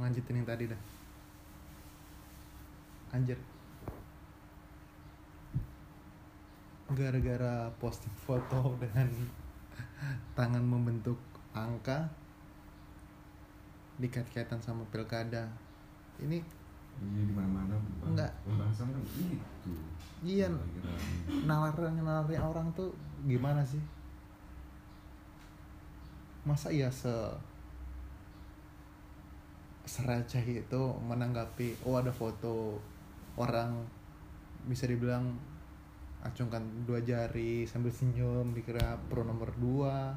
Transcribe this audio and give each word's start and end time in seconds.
lanjutin 0.00 0.40
yang 0.40 0.48
tadi 0.48 0.64
dah 0.66 0.80
anjir 3.10 3.38
gara-gara 6.90 7.70
posting 7.78 8.14
foto 8.26 8.74
dengan 8.82 9.06
tangan 10.38 10.64
membentuk 10.64 11.18
angka 11.54 12.10
dikait-kaitan 14.00 14.58
sama 14.58 14.82
pilkada 14.90 15.46
ini 16.18 16.40
Iya 17.00 17.22
di 17.24 17.32
mana-mana 17.32 17.80
Enggak. 18.04 18.28
pembahasan 18.44 18.92
kan 18.92 19.00
itu. 19.00 19.72
Iya. 20.20 20.52
Nalar 21.48 21.72
nalarnya 21.72 22.44
orang 22.44 22.68
tuh 22.76 22.92
gimana 23.24 23.64
sih 23.64 23.80
masa 26.44 26.68
iya 26.72 26.88
se 26.92 27.08
sereceh 29.90 30.62
itu 30.62 30.82
menanggapi 31.02 31.82
oh 31.82 31.98
ada 31.98 32.14
foto 32.14 32.78
orang 33.34 33.74
bisa 34.70 34.86
dibilang 34.86 35.34
acungkan 36.22 36.62
dua 36.86 37.02
jari 37.02 37.64
sambil 37.64 37.90
senyum 37.90 38.54
dikira 38.54 38.94
pro 39.10 39.26
nomor 39.26 39.50
dua. 39.58 40.14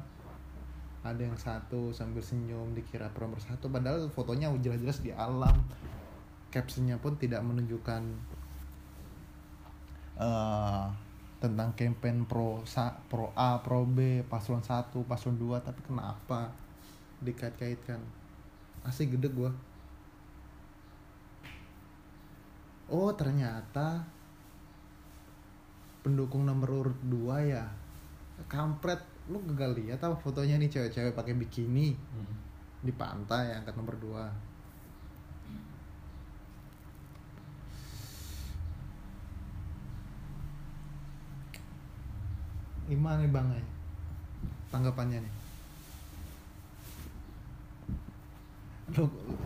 Ada 1.04 1.20
yang 1.20 1.36
satu 1.36 1.92
sambil 1.92 2.24
senyum 2.24 2.72
dikira 2.72 3.10
pro 3.12 3.26
nomor 3.28 3.40
satu. 3.40 3.68
Padahal 3.68 4.08
fotonya 4.12 4.52
jelas-jelas 4.60 5.00
di 5.04 5.12
alam. 5.12 5.64
Captionnya 6.52 6.96
pun 7.00 7.18
tidak 7.18 7.42
menunjukkan 7.44 8.02
eh, 10.20 10.86
tentang 11.42 11.76
campaign 11.76 12.24
pro 12.24 12.62
sa, 12.64 12.94
pro 13.10 13.34
A, 13.36 13.60
pro 13.60 13.84
B, 13.84 14.24
paslon 14.24 14.64
1, 14.64 14.96
paslon 15.04 15.36
2, 15.36 15.60
tapi 15.60 15.80
kenapa 15.84 16.54
dikait-kaitkan? 17.20 18.23
Asli 18.84 19.08
gede 19.08 19.28
gua. 19.32 19.50
Oh, 22.92 23.08
ternyata 23.16 24.04
pendukung 26.04 26.44
nomor 26.44 26.84
urut 26.84 27.00
2 27.08 27.48
ya. 27.48 27.64
Kampret, 28.44 29.00
lu 29.32 29.40
gagal 29.48 29.72
lihat 29.80 30.04
apa 30.04 30.20
fotonya 30.20 30.60
nih 30.60 30.68
cewek-cewek 30.68 31.16
pakai 31.16 31.32
bikini 31.32 31.96
Hmm. 31.96 32.34
di 32.84 32.92
pantai 32.92 33.56
angkat 33.56 33.72
nomor 33.72 33.96
2. 33.96 34.28
Gimana 42.84 43.24
nih 43.24 43.32
bang 43.32 43.48
ya? 43.48 43.64
Tanggapannya 44.68 45.24
nih 45.24 45.43
lu, 48.92 49.04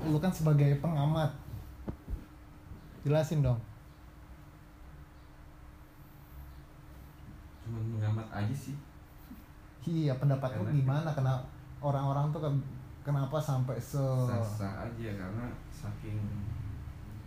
lu 0.09 0.19
kan 0.19 0.33
sebagai 0.35 0.83
pengamat. 0.83 1.31
Jelasin 3.07 3.41
dong. 3.41 3.61
Cuman 7.63 7.85
mengamat 7.95 8.27
aja 8.33 8.55
sih. 8.55 8.75
Iya 9.89 10.13
pendapat 10.21 10.59
lu 10.61 10.69
gimana? 10.75 11.09
Kenapa 11.15 11.47
orang-orang 11.81 12.29
tuh 12.29 12.43
ke- 12.45 12.67
kenapa 13.07 13.41
sampai 13.41 13.79
se 13.81 13.97
Sah-sah 14.01 14.85
aja 14.85 15.11
karena 15.17 15.47
saking 15.73 16.19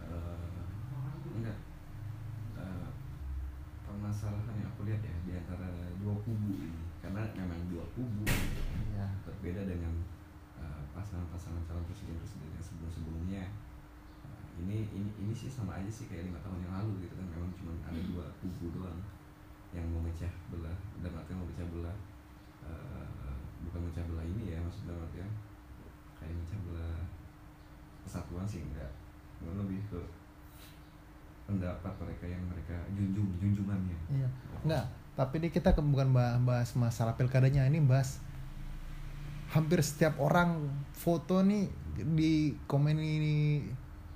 eh, 0.03 0.61
enggak 1.33 1.57
eh, 2.59 2.89
permasalahan 3.87 4.61
yang 4.61 4.69
aku 4.69 4.85
lihat 4.85 5.01
ya 5.01 5.15
di 5.25 5.31
antara 5.33 5.65
dua 5.97 6.13
kubu 6.21 6.53
ini. 6.53 6.81
Karena 7.01 7.25
memang 7.33 7.57
dua 7.71 7.81
kubu. 7.97 8.27
Iya. 8.91 9.07
berbeda 9.25 9.65
dengan 9.65 9.93
pasangan-pasangan 10.91 11.61
calon 11.67 11.83
presiden 11.87 12.15
presiden 12.19 12.51
yang 12.51 12.63
sebelum-sebelumnya. 12.63 13.43
Eh, 14.27 14.45
ini 14.63 14.87
ini 14.91 15.09
ini 15.19 15.33
sih 15.33 15.47
sama 15.51 15.79
aja 15.79 15.91
sih 15.91 16.07
kayak 16.11 16.31
lima 16.31 16.39
tahun 16.43 16.63
yang 16.63 16.73
lalu 16.75 17.07
gitu 17.07 17.13
kan. 17.15 17.27
Memang 17.27 17.51
cuma 17.55 17.71
ada 17.87 17.99
dua 17.99 18.25
kubu 18.43 18.75
doang 18.75 18.99
yang 19.71 19.87
memecah 19.87 20.31
belah 20.51 20.75
dan 20.99 21.11
artinya 21.15 21.43
memecah 21.47 21.67
belah 21.71 21.97
eh, 22.67 23.35
bukan 23.67 23.79
memecah 23.87 24.05
belah 24.11 24.25
ini 24.27 24.55
ya 24.55 24.57
maksud 24.59 24.83
dalam 24.87 25.03
artian 25.07 25.31
kayak 26.19 26.33
memecah 26.35 26.59
belah 26.67 26.99
kesatuan 28.03 28.45
sih 28.47 28.61
enggak. 28.63 28.91
Lebih 29.41 29.81
ke 29.89 29.99
pendapat 31.49 31.93
mereka 31.99 32.25
yang 32.29 32.43
mereka 32.47 32.77
junjung 32.95 33.27
junjungannya. 33.41 33.97
Iya. 34.07 34.29
Enggak, 34.63 34.85
tapi 35.17 35.43
ini 35.43 35.49
kita 35.51 35.75
bukan 35.75 36.13
bah- 36.15 36.39
bahas 36.39 36.71
masalah 36.77 37.17
pilkadanya, 37.19 37.67
ini 37.67 37.83
bahas 37.83 38.23
hampir 39.51 39.79
setiap 39.83 40.15
orang 40.17 40.71
foto 40.95 41.43
nih 41.43 41.67
di 41.95 42.55
komen 42.65 42.95
ini 42.97 43.67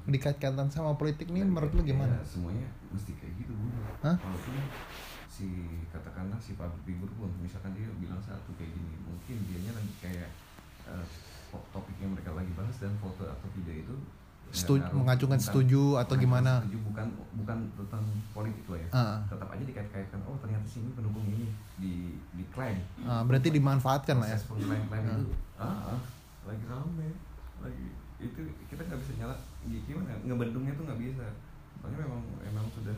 dikait-kaitan 0.06 0.70
sama 0.72 0.96
politik 0.96 1.28
nih 1.34 1.44
menurut 1.44 1.74
lu 1.76 1.82
ya, 1.84 1.92
gimana? 1.92 2.16
semuanya 2.24 2.66
mesti 2.94 3.12
kayak 3.20 3.34
gitu 3.42 3.52
bu 3.52 3.68
Hah? 4.06 4.16
walaupun 4.16 4.56
si 5.28 5.50
katakanlah 5.92 6.40
si 6.40 6.56
public 6.56 6.80
figure 6.88 7.12
pun 7.20 7.28
misalkan 7.44 7.76
dia 7.76 7.90
bilang 8.00 8.22
satu 8.24 8.56
kayak 8.56 8.72
gini 8.72 8.96
mungkin 9.04 9.36
dianya 9.50 9.76
lagi 9.76 9.94
kayak 10.00 10.30
eh, 10.88 11.06
to- 11.52 11.68
topik 11.76 11.98
yang 12.00 12.14
mereka 12.16 12.32
lagi 12.32 12.54
bahas 12.56 12.78
dan 12.80 12.94
foto 13.02 13.28
atau 13.28 13.48
video 13.58 13.76
itu 13.84 13.96
Setuju, 14.48 14.82
ngaruh. 14.82 14.98
mengacungkan 14.98 15.36
Bukan- 15.36 15.48
setuju 15.48 15.82
atau 15.98 16.16
gimana? 16.16 16.52
setuju 16.60 16.78
bukan 16.86 17.08
bukan 17.36 17.58
tentang 17.76 18.04
politik 18.32 18.66
lah 18.66 18.78
ya 18.78 18.90
Ah, 18.92 19.16
tetap 19.26 19.48
aja 19.48 19.64
dikait-kaitkan 19.64 20.20
oh 20.24 20.36
ternyata 20.38 20.66
sini 20.66 20.90
pendukung 20.92 21.26
ini 21.26 21.50
di 21.76 21.94
diklaim 22.34 22.80
ah, 23.04 23.22
berarti 23.22 23.50
dimanfaatkan 23.50 24.16
lah 24.16 24.28
ya. 24.28 24.38
pengklaim-klaim 24.42 25.04
Ah. 25.04 25.16
itu 25.16 25.32
ah, 25.56 25.66
ah, 25.90 26.00
lagi 26.46 26.66
rame 26.66 27.10
lagi 27.60 27.88
itu 28.18 28.40
kita 28.66 28.82
nggak 28.82 29.00
bisa 29.00 29.12
nyala 29.18 29.36
gi- 29.66 29.84
gimana 29.84 30.16
ngebendungnya 30.22 30.74
tuh 30.74 30.84
nggak 30.84 31.02
bisa 31.02 31.26
soalnya 31.76 32.00
memang 32.02 32.22
memang 32.40 32.66
sudah 32.72 32.96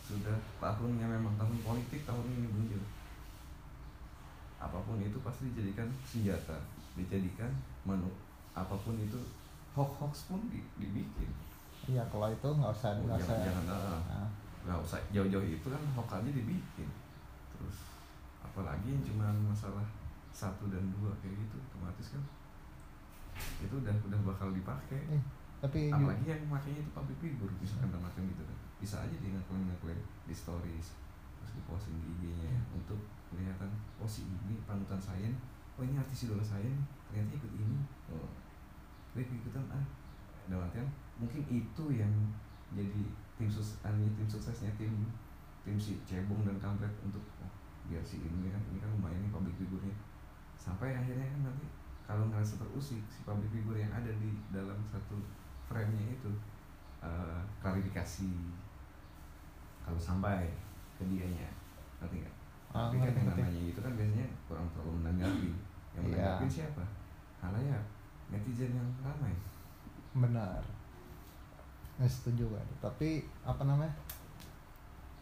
sudah 0.00 0.32
tahunnya 0.56 1.06
memang 1.10 1.34
tahun 1.36 1.56
politik 1.60 2.00
tahun 2.02 2.24
ini 2.32 2.48
muncul 2.48 2.80
apa 4.56 4.78
pun 4.80 4.96
itu 4.98 5.18
pasti 5.20 5.52
dijadikan 5.52 5.84
senjata 6.02 6.56
dijadikan 6.94 7.52
manu 7.82 8.08
apa 8.52 8.72
pun 8.74 8.96
itu 8.96 9.20
hoax 9.76 9.90
hoax 10.00 10.14
pun 10.26 10.40
di- 10.48 10.64
dibikin. 10.74 11.28
Iya, 11.86 12.02
kalau 12.08 12.26
itu 12.26 12.48
nggak 12.48 12.72
usah 12.72 12.90
Oh, 12.90 13.04
nggak 13.04 13.20
jangan 13.20 13.36
usah. 13.36 13.46
jangan 13.46 13.64
ah, 13.68 14.00
Ah, 14.10 14.28
nggak 14.64 14.78
usah. 14.80 14.98
Jauh-jauh 15.12 15.44
itu 15.46 15.66
kan 15.66 15.82
hoax 15.94 16.08
aja 16.16 16.30
dibikin. 16.32 16.88
Terus 17.52 17.76
apalagi 18.40 18.88
yang 18.88 19.04
cuma 19.04 19.28
masalah 19.44 19.84
satu 20.32 20.66
dan 20.66 20.88
dua 20.90 21.12
kayak 21.18 21.36
gitu 21.38 21.56
otomatis 21.62 22.12
kan 22.12 22.22
itu 23.60 23.74
udah 23.74 23.92
udah 24.02 24.20
bakal 24.26 24.48
dipakai. 24.50 25.00
Eh, 25.10 25.22
tapi 25.58 25.88
apalagi 25.88 26.24
yang 26.26 26.42
makanya 26.46 26.80
itu 26.80 26.90
public 26.90 27.18
figure 27.18 27.52
misalkan 27.58 27.88
dalam 27.88 28.04
artian 28.04 28.24
gitu 28.26 28.42
kan. 28.42 28.58
Bisa 28.76 28.96
aja 29.00 29.12
dia 29.12 29.30
ngakuin 29.30 29.64
ngakuin 29.66 30.00
di 30.24 30.34
stories 30.34 30.96
terus 31.36 31.52
di 31.52 31.62
posting 31.64 31.96
di 31.96 32.08
IG-nya 32.18 32.48
ya, 32.50 32.60
untuk 32.72 32.96
kelihatan 33.28 33.68
oh 33.96 34.08
si 34.08 34.24
ini 34.24 34.56
panutan 34.64 34.96
saya 34.96 35.28
oh 35.76 35.84
ini 35.84 35.94
artis 35.94 36.24
idola 36.24 36.40
saya 36.40 36.68
ternyata 37.06 37.32
ikut 37.34 37.52
ini. 37.54 37.76
Oh 38.08 38.28
ikut 39.22 39.36
ikutan 39.40 39.64
ah. 39.70 39.84
Dalam 40.46 40.66
artian 40.68 40.86
mungkin 41.16 41.42
itu 41.48 41.84
yang 41.92 42.12
jadi 42.74 43.02
tim 43.36 43.48
sus 43.48 43.80
ini 43.84 44.08
tim 44.16 44.28
suksesnya 44.28 44.70
tim 44.76 44.92
tim 45.64 45.76
si 45.80 45.98
cebong 46.06 46.44
dan 46.46 46.56
kampret 46.60 46.92
untuk 47.02 47.22
oh, 47.42 47.50
biar 47.88 48.02
si 48.04 48.20
ini 48.22 48.48
kan 48.52 48.62
ini 48.70 48.78
kan 48.78 48.90
lumayan 48.92 49.20
nih 49.24 49.32
public 49.32 49.54
figure-nya. 49.58 49.94
Sampai 50.56 50.94
akhirnya 50.94 51.26
kan 51.26 51.40
nanti 51.52 51.66
kalau 52.06 52.30
ngerasa 52.30 52.62
terusik 52.62 53.02
si 53.10 53.26
public 53.26 53.50
figure 53.50 53.78
yang 53.82 53.90
ada 53.90 54.10
di 54.22 54.30
dalam 54.54 54.78
satu 54.86 55.18
frame-nya 55.66 56.14
itu 56.14 56.30
eh, 57.02 57.40
klarifikasi 57.58 58.30
kalau 59.82 59.98
sampai 59.98 60.50
ke 60.98 61.04
dianya. 61.06 61.50
Ngerti 62.02 62.22
nggak? 62.22 62.34
Ah, 62.74 62.90
tapi 62.90 63.02
kan 63.02 63.12
yang 63.14 63.26
namanya 63.30 63.62
itu 63.72 63.80
kan 63.82 63.92
biasanya 63.94 64.26
kurang 64.46 64.66
terlalu 64.74 64.92
menanggapi. 65.02 65.50
Yang 65.96 66.04
Iya. 66.06 66.14
menanggapi 66.14 66.46
siapa? 66.50 66.84
Halayak 67.42 67.82
netizen 68.28 68.74
yang 68.74 68.88
ramai 69.02 69.32
benar. 70.16 70.62
Nggak 72.00 72.10
setuju 72.10 72.48
gue. 72.50 72.62
Tapi 72.80 73.24
apa 73.44 73.62
namanya? 73.64 73.92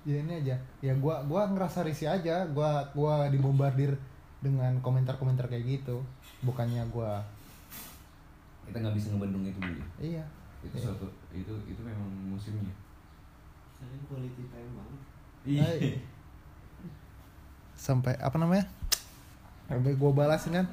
Ya 0.05 0.21
ini 0.21 0.45
aja. 0.45 0.57
Ya 0.85 0.93
gua 0.97 1.25
gua 1.25 1.49
ngerasa 1.49 1.83
risih 1.87 2.11
aja. 2.11 2.45
Gua 2.53 2.85
gua 2.93 3.27
dibombardir 3.33 3.97
dengan 4.45 4.77
komentar-komentar 4.85 5.49
kayak 5.49 5.81
gitu. 5.81 6.05
Bukannya 6.45 6.85
gua 6.93 7.25
kita 8.65 8.81
nggak 8.81 8.97
bisa 8.97 9.13
ngebendung 9.13 9.45
itu 9.45 9.61
dulu 9.61 9.83
iya. 10.01 10.25
itu 10.65 10.73
Iya. 10.73 10.85
suatu 10.89 11.07
itu 11.37 11.53
itu 11.69 11.81
memang 11.85 12.09
musimnya 12.33 12.73
Saya 13.77 14.01
quality 14.09 14.49
time 14.49 14.73
banget. 14.73 15.01
Hai. 15.61 16.01
sampai 17.77 18.17
apa 18.17 18.37
namanya 18.41 18.65
sampai 19.69 19.93
gue 19.93 20.11
balasin 20.17 20.57
kan 20.57 20.67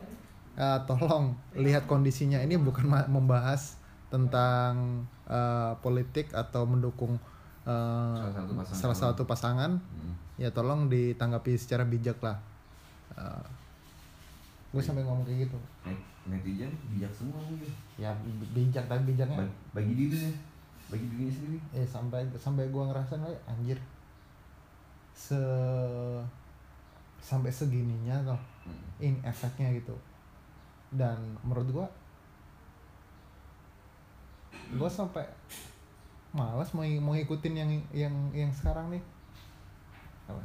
"Ah, 0.54 0.80
tolong 0.84 1.32
lihat 1.54 1.86
kondisinya. 1.86 2.38
Ini 2.38 2.58
bukan 2.58 2.86
membahas 3.08 3.78
tentang 4.08 5.04
eh, 5.26 5.74
politik 5.80 6.32
atau 6.32 6.66
mendukung 6.66 7.16
eh, 7.64 7.70
Salah 8.18 8.34
satu 8.34 8.52
pasangan. 8.54 8.76
salah 8.78 8.98
satu 8.98 9.22
pasangan. 9.24 9.72
Hmm. 9.78 10.14
ya 10.36 10.50
tolong 10.50 10.90
ditanggapi 10.90 11.54
secara 11.54 11.86
bijak 11.86 12.18
lah. 12.20 12.36
Eh, 13.14 13.46
gue 14.72 14.82
sampai 14.82 15.04
ngomong 15.04 15.24
kayak 15.24 15.46
gitu. 15.46 15.58
Net- 15.86 16.08
netizen 16.26 16.72
bijak 16.90 17.12
semua 17.12 17.40
mungkin. 17.40 17.72
Ya 17.96 18.12
bi- 18.18 18.52
bijak 18.52 18.86
tapi 18.86 19.04
bijaknya. 19.08 19.38
Ba- 19.40 19.56
bagi 19.74 19.94
dirinya 19.94 20.32
bagi 20.88 21.06
dirinya 21.08 21.32
sendiri. 21.32 21.58
Eh 21.72 21.86
sampai 21.86 22.20
sampai 22.36 22.68
gue 22.68 22.84
ngerasain 22.84 23.22
"Wah, 23.22 23.32
anjir. 23.48 23.80
Se 25.14 25.38
sampai 27.22 27.48
segininya 27.48 28.18
loh 28.26 28.42
Hmm. 28.62 28.78
ini 29.00 29.18
efeknya 29.22 29.70
gitu 29.72 29.94
dan 30.92 31.40
menurut 31.44 31.68
gua 31.72 31.88
gua 34.76 34.90
sampai 34.92 35.24
malas 36.32 36.72
mau 36.72 36.88
mau 37.04 37.16
ngikutin 37.16 37.56
yang 37.56 37.72
yang 37.92 38.16
yang 38.32 38.52
sekarang 38.52 38.92
nih. 38.92 39.04
Apa? 40.28 40.44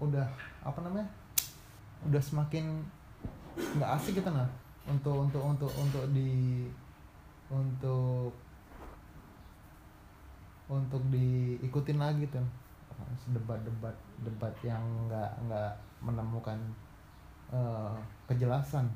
Udah 0.00 0.28
apa 0.64 0.78
namanya? 0.80 1.08
Udah 2.04 2.20
semakin 2.20 2.84
nggak 3.56 3.92
asik 4.00 4.20
gitu 4.20 4.30
nah. 4.32 4.48
Untuk 4.86 5.28
untuk 5.28 5.42
untuk 5.42 5.72
untuk 5.76 6.04
di 6.12 6.64
untuk 7.52 8.32
untuk 10.66 11.02
diikutin 11.10 11.98
lagi 11.98 12.26
tuh 12.26 12.42
debat-debat 13.30 13.94
debat 14.24 14.54
yang 14.64 14.82
nggak 15.06 15.30
nggak 15.46 15.72
menemukan 16.02 16.58
eh, 17.52 17.94
kejelasan 18.26 18.88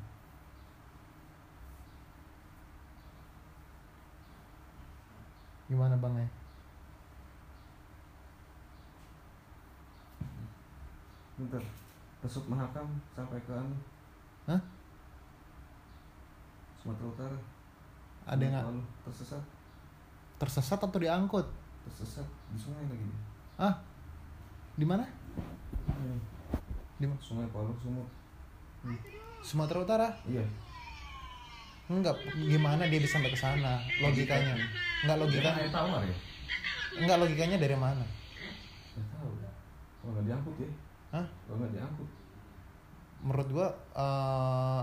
gimana 5.71 5.95
bang 5.95 6.15
ya 6.19 6.29
bentar. 11.41 11.65
Pesut 12.21 12.45
mahakam 12.53 12.85
sampai 13.17 13.41
ke 13.41 13.53
anu. 13.57 13.73
Hah? 14.45 14.61
Sumatera 16.77 17.09
Utara. 17.09 17.39
Ada 18.29 18.43
yang 18.45 18.53
nggak? 18.53 18.65
Lalu 18.69 18.83
tersesat. 19.09 19.45
Tersesat 20.37 20.81
atau 20.85 21.01
diangkut? 21.01 21.49
Tersesat. 21.89 22.29
Di 22.53 22.59
sungai 22.61 22.85
lagi 22.85 23.09
ah 23.61 23.77
di 24.81 24.89
mana? 24.89 25.05
Di 26.97 27.05
mana? 27.05 27.21
sungai 27.21 27.49
Palu 27.53 27.73
Sumut. 27.81 28.09
Sumatera 29.41 29.85
Utara? 29.85 30.09
Iya. 30.29 30.45
Enggak. 31.89 32.17
Gimana 32.37 32.89
dia 32.89 33.01
bisa 33.01 33.17
sampai 33.17 33.33
ke 33.33 33.39
sana? 33.41 33.81
Logikanya 34.01 34.57
enggak 35.01 35.17
Dia 35.17 35.17
kan 35.17 35.21
logikanya 35.25 35.61
air 35.65 35.71
tawar 35.73 36.03
ya? 36.05 36.17
Enggak 37.01 37.19
logikanya 37.23 37.57
dari 37.57 37.77
mana? 37.79 38.05
Nggak 38.99 39.07
tahu. 39.15 39.31
Kalau 40.01 40.11
nggak 40.17 40.27
diangkut 40.27 40.57
ya? 40.57 40.71
Hah? 41.11 41.27
kalau 41.45 41.57
nggak 41.61 41.73
diangkut. 41.75 42.09
Menurut 43.21 43.49
gua 43.53 43.69
eh 43.95 44.83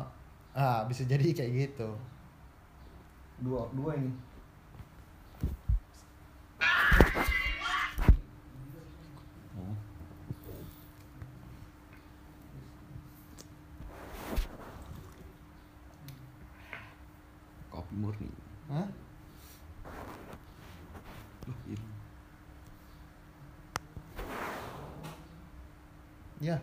ah 0.57 0.79
bisa 0.89 1.03
jadi 1.05 1.27
kayak 1.33 1.51
gitu. 1.53 1.89
Dua 3.41 3.69
dua 3.73 3.91
ini. 3.97 4.11
Oh. 9.57 9.75
kopi 17.73 17.93
murni. 17.97 18.29
Hah? 18.69 18.87
Loh, 21.47 21.59
ini. 21.69 21.97
ya 26.37 26.57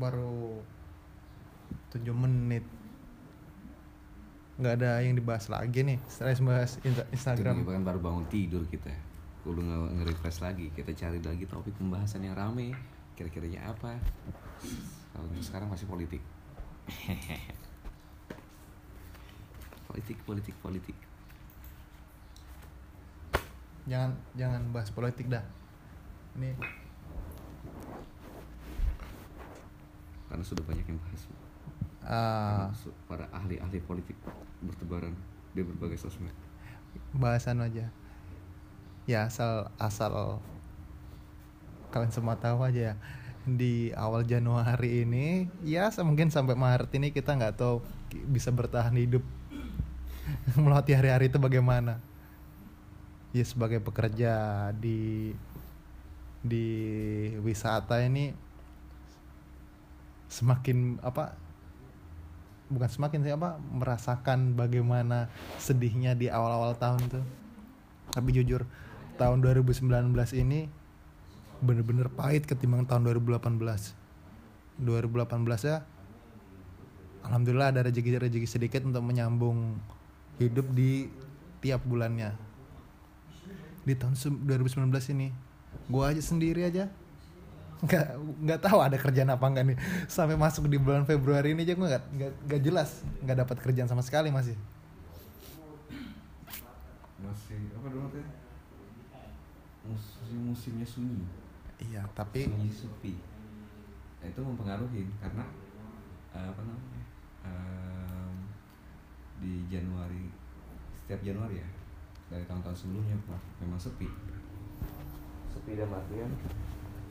baru 0.00 0.64
7 1.92 2.00
menit. 2.16 2.64
Nggak 4.56 4.74
ada 4.80 5.00
yang 5.00 5.16
dibahas 5.16 5.48
lagi 5.48 5.80
nih 5.80 5.96
setelah 6.04 6.56
bahas 6.56 6.76
Insta- 6.80 7.08
Itu 7.08 7.16
Instagram 7.16 7.64
kan 7.64 7.80
baru 7.80 8.00
bangun 8.00 8.28
tidur 8.28 8.64
kita 8.68 8.92
Kudu 9.40 9.64
nge- 9.64 9.92
nge-refresh 9.96 10.44
lagi. 10.44 10.68
Kita 10.68 10.92
cari 10.92 11.16
lagi 11.16 11.48
topik 11.48 11.72
pembahasan 11.80 12.20
yang 12.20 12.36
rame. 12.36 12.76
Kira-kiranya 13.16 13.72
apa? 13.72 13.96
Kalau 15.12 15.24
sekarang 15.40 15.72
masih 15.72 15.88
politik. 15.88 16.20
Politik, 19.90 20.22
politik, 20.22 20.54
politik. 20.62 20.94
Jangan 23.90 24.14
jangan 24.38 24.62
bahas 24.70 24.86
politik 24.94 25.26
dah. 25.26 25.42
Ini 26.38 26.54
Karena 30.30 30.44
sudah 30.46 30.62
banyak 30.62 30.86
yang 30.86 30.98
bahas. 31.02 31.22
Ah, 32.06 32.70
su- 32.72 32.94
Para 33.04 33.28
ahli-ahli 33.28 33.82
politik 33.84 34.16
bertebaran 34.64 35.12
Di 35.50 35.66
berbagai 35.66 35.98
sosmed. 35.98 36.32
Bahasan 37.10 37.58
aja. 37.58 37.90
Ya 39.10 39.26
asal 39.26 39.66
asal 39.82 40.38
kalian 41.90 42.14
semua 42.14 42.38
tahu 42.38 42.62
aja 42.62 42.94
ya. 42.94 42.96
Di 43.42 43.90
awal 43.98 44.22
Januari 44.22 45.02
ini 45.02 45.50
ya 45.66 45.90
mungkin 46.06 46.30
sampai 46.30 46.54
Maret 46.54 46.94
ini 46.94 47.10
kita 47.10 47.34
nggak 47.34 47.58
tahu 47.58 47.82
bisa 48.30 48.54
bertahan 48.54 48.94
hidup. 48.94 49.26
Melewati 50.62 50.94
hari-hari 50.94 51.26
itu 51.26 51.42
bagaimana. 51.42 51.98
Ya 53.34 53.42
sebagai 53.42 53.82
pekerja 53.82 54.70
di 54.78 55.34
di 56.40 56.66
wisata 57.42 58.00
ini 58.06 58.32
semakin 60.30 61.02
apa 61.02 61.34
bukan 62.70 62.86
semakin 62.86 63.26
sih 63.26 63.34
apa 63.34 63.58
merasakan 63.58 64.54
bagaimana 64.54 65.26
sedihnya 65.58 66.14
di 66.14 66.30
awal-awal 66.30 66.78
tahun 66.78 67.02
tuh. 67.10 67.24
Tapi 68.14 68.30
jujur 68.30 68.64
tahun 69.18 69.42
2019 69.42 69.90
ini 70.38 70.70
bener-bener 71.60 72.08
pahit 72.08 72.48
ketimbang 72.48 72.88
tahun 72.88 73.04
2018 73.04 73.60
2018 74.80 75.68
ya 75.68 75.84
alhamdulillah 77.28 77.68
ada 77.68 77.84
rezeki-rezeki 77.84 78.48
sedikit 78.48 78.80
untuk 78.88 79.04
menyambung 79.04 79.76
hidup 80.40 80.64
di 80.72 81.12
tiap 81.60 81.84
bulannya. 81.84 82.32
Di 83.84 83.92
tahun 83.92 84.16
se- 84.16 84.32
2019 84.32 84.88
ini 85.12 85.28
gua 85.92 86.16
aja 86.16 86.24
sendiri 86.24 86.64
aja 86.64 86.88
nggak 87.80 88.06
nggak 88.44 88.60
tahu 88.60 88.78
ada 88.80 88.96
kerjaan 89.00 89.30
apa 89.32 89.44
enggak 89.48 89.64
nih. 89.72 89.78
Sampai 90.06 90.36
masuk 90.36 90.68
di 90.68 90.76
bulan 90.76 91.08
Februari 91.08 91.56
ini 91.56 91.64
aja 91.64 91.74
gue 91.76 91.88
nggak 91.88 92.04
nggak 92.16 92.32
nggak 92.48 92.60
jelas. 92.60 93.04
Nggak 93.24 93.36
dapat 93.46 93.56
kerjaan 93.64 93.88
sama 93.88 94.04
sekali 94.04 94.28
masih. 94.28 94.56
Masih, 97.20 97.60
apa 97.76 97.86
dulu 97.92 98.08
teh? 98.16 98.26
Musim, 99.84 100.52
musimnya 100.52 100.84
sunyi. 100.84 101.24
Iya 101.80 102.04
tapi 102.12 102.44
sunyi 102.48 102.68
sepi. 102.68 103.14
Nah, 104.20 104.28
itu 104.28 104.40
mempengaruhi 104.44 105.08
karena 105.16 105.44
eh, 106.36 106.46
apa 106.52 106.60
namanya 106.60 107.02
em, 107.48 108.32
di 109.40 109.64
Januari 109.72 110.28
setiap 110.92 111.24
Januari 111.24 111.56
ya 111.56 111.68
dari 112.28 112.44
tahun-tahun 112.46 112.76
sebelumnya 112.76 113.16
Pak, 113.26 113.40
memang 113.64 113.80
sepi. 113.80 114.06
Sepi 115.50 115.74
dan 115.74 115.90
artian 115.90 116.30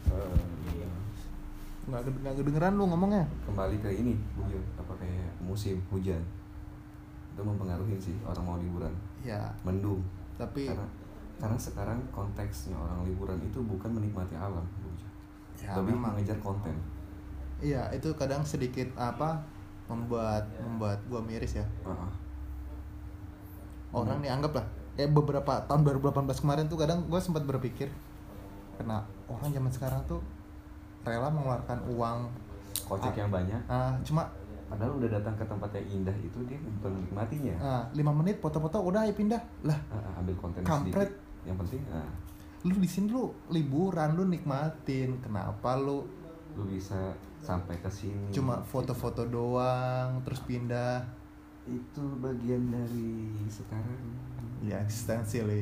eh, 0.08 0.88
nggak 1.90 2.02
nggak 2.06 2.36
kedengeran 2.40 2.74
lu 2.80 2.88
ngomongnya. 2.88 3.26
Kembali 3.44 3.78
ke 3.84 3.90
ini 3.92 4.16
hujan 4.40 4.64
apa 4.80 4.94
kayak 4.96 5.34
musim 5.44 5.82
hujan. 5.92 6.22
Itu 7.36 7.42
mempengaruhi 7.44 8.00
sih 8.00 8.16
orang 8.24 8.44
mau 8.46 8.58
liburan. 8.62 8.94
Ya 9.26 9.52
mendung. 9.68 10.00
Tapi 10.40 10.72
karena 10.72 10.88
karena 11.40 11.58
sekarang 11.60 12.00
konteksnya 12.12 12.76
orang 12.76 13.08
liburan 13.08 13.40
itu 13.44 13.64
bukan 13.64 13.96
menikmati 13.96 14.36
alam 14.36 14.64
ya 15.60 15.76
lebih 15.80 15.96
memang. 15.96 16.16
mengejar 16.16 16.38
konten. 16.40 16.76
Iya 17.60 17.92
itu 17.92 18.16
kadang 18.16 18.44
sedikit 18.48 18.88
apa 18.96 19.44
membuat 19.92 20.48
membuat 20.64 21.00
gua 21.12 21.20
miris 21.20 21.60
ya. 21.60 21.66
Heeh. 21.84 22.12
orang 23.90 24.22
nih 24.22 24.30
anggap 24.30 24.54
lah. 24.54 24.66
Kayak 24.94 25.16
beberapa 25.16 25.54
tahun 25.66 25.82
2018 25.82 26.44
kemarin 26.44 26.66
tuh 26.70 26.78
kadang 26.78 27.08
gue 27.08 27.20
sempat 27.24 27.42
berpikir 27.48 27.88
karena 28.76 29.02
orang 29.30 29.50
zaman 29.50 29.70
sekarang 29.70 30.02
tuh 30.04 30.20
rela 31.02 31.30
mengeluarkan 31.30 31.80
uang. 31.88 32.20
Kocek 32.82 33.12
Ah. 33.12 33.18
yang 33.18 33.30
banyak. 33.30 33.62
ah, 33.68 33.94
cuma 34.02 34.26
padahal 34.66 34.94
udah 34.96 35.10
datang 35.12 35.34
ke 35.34 35.44
tempat 35.44 35.70
yang 35.74 35.88
indah 36.00 36.14
itu 36.16 36.38
dia 36.44 36.58
bukan 36.78 36.92
menikmatinya 36.96 37.56
ah, 37.58 37.84
lima 37.92 38.10
menit 38.12 38.38
foto-foto 38.38 38.82
udah 38.82 39.02
ayo 39.02 39.14
pindah. 39.14 39.42
Lah 39.64 39.78
Ah, 39.88 39.98
ah, 40.00 40.14
ambil 40.18 40.34
konten 40.36 40.62
Kampret. 40.62 41.10
sedikit. 41.10 41.46
Yang 41.46 41.58
penting 41.64 41.82
ah, 41.90 42.10
lu 42.62 42.76
di 42.76 42.86
sini 42.86 43.08
lu 43.08 43.24
liburan 43.48 44.14
lu 44.14 44.26
nikmatin. 44.26 45.18
Kenapa 45.20 45.74
lu? 45.76 46.06
Lu 46.54 46.66
bisa 46.66 47.14
sampai 47.40 47.78
ke 47.78 47.88
sini. 47.88 48.30
Cuma 48.30 48.60
foto-foto 48.62 49.24
doang 49.24 50.20
terus 50.22 50.42
pindah. 50.42 51.06
Itu 51.64 52.18
bagian 52.18 52.68
dari 52.68 53.14
sekarang. 53.46 54.02
Ya 54.60 54.78
eksistensi 54.78 55.40
li 55.40 55.62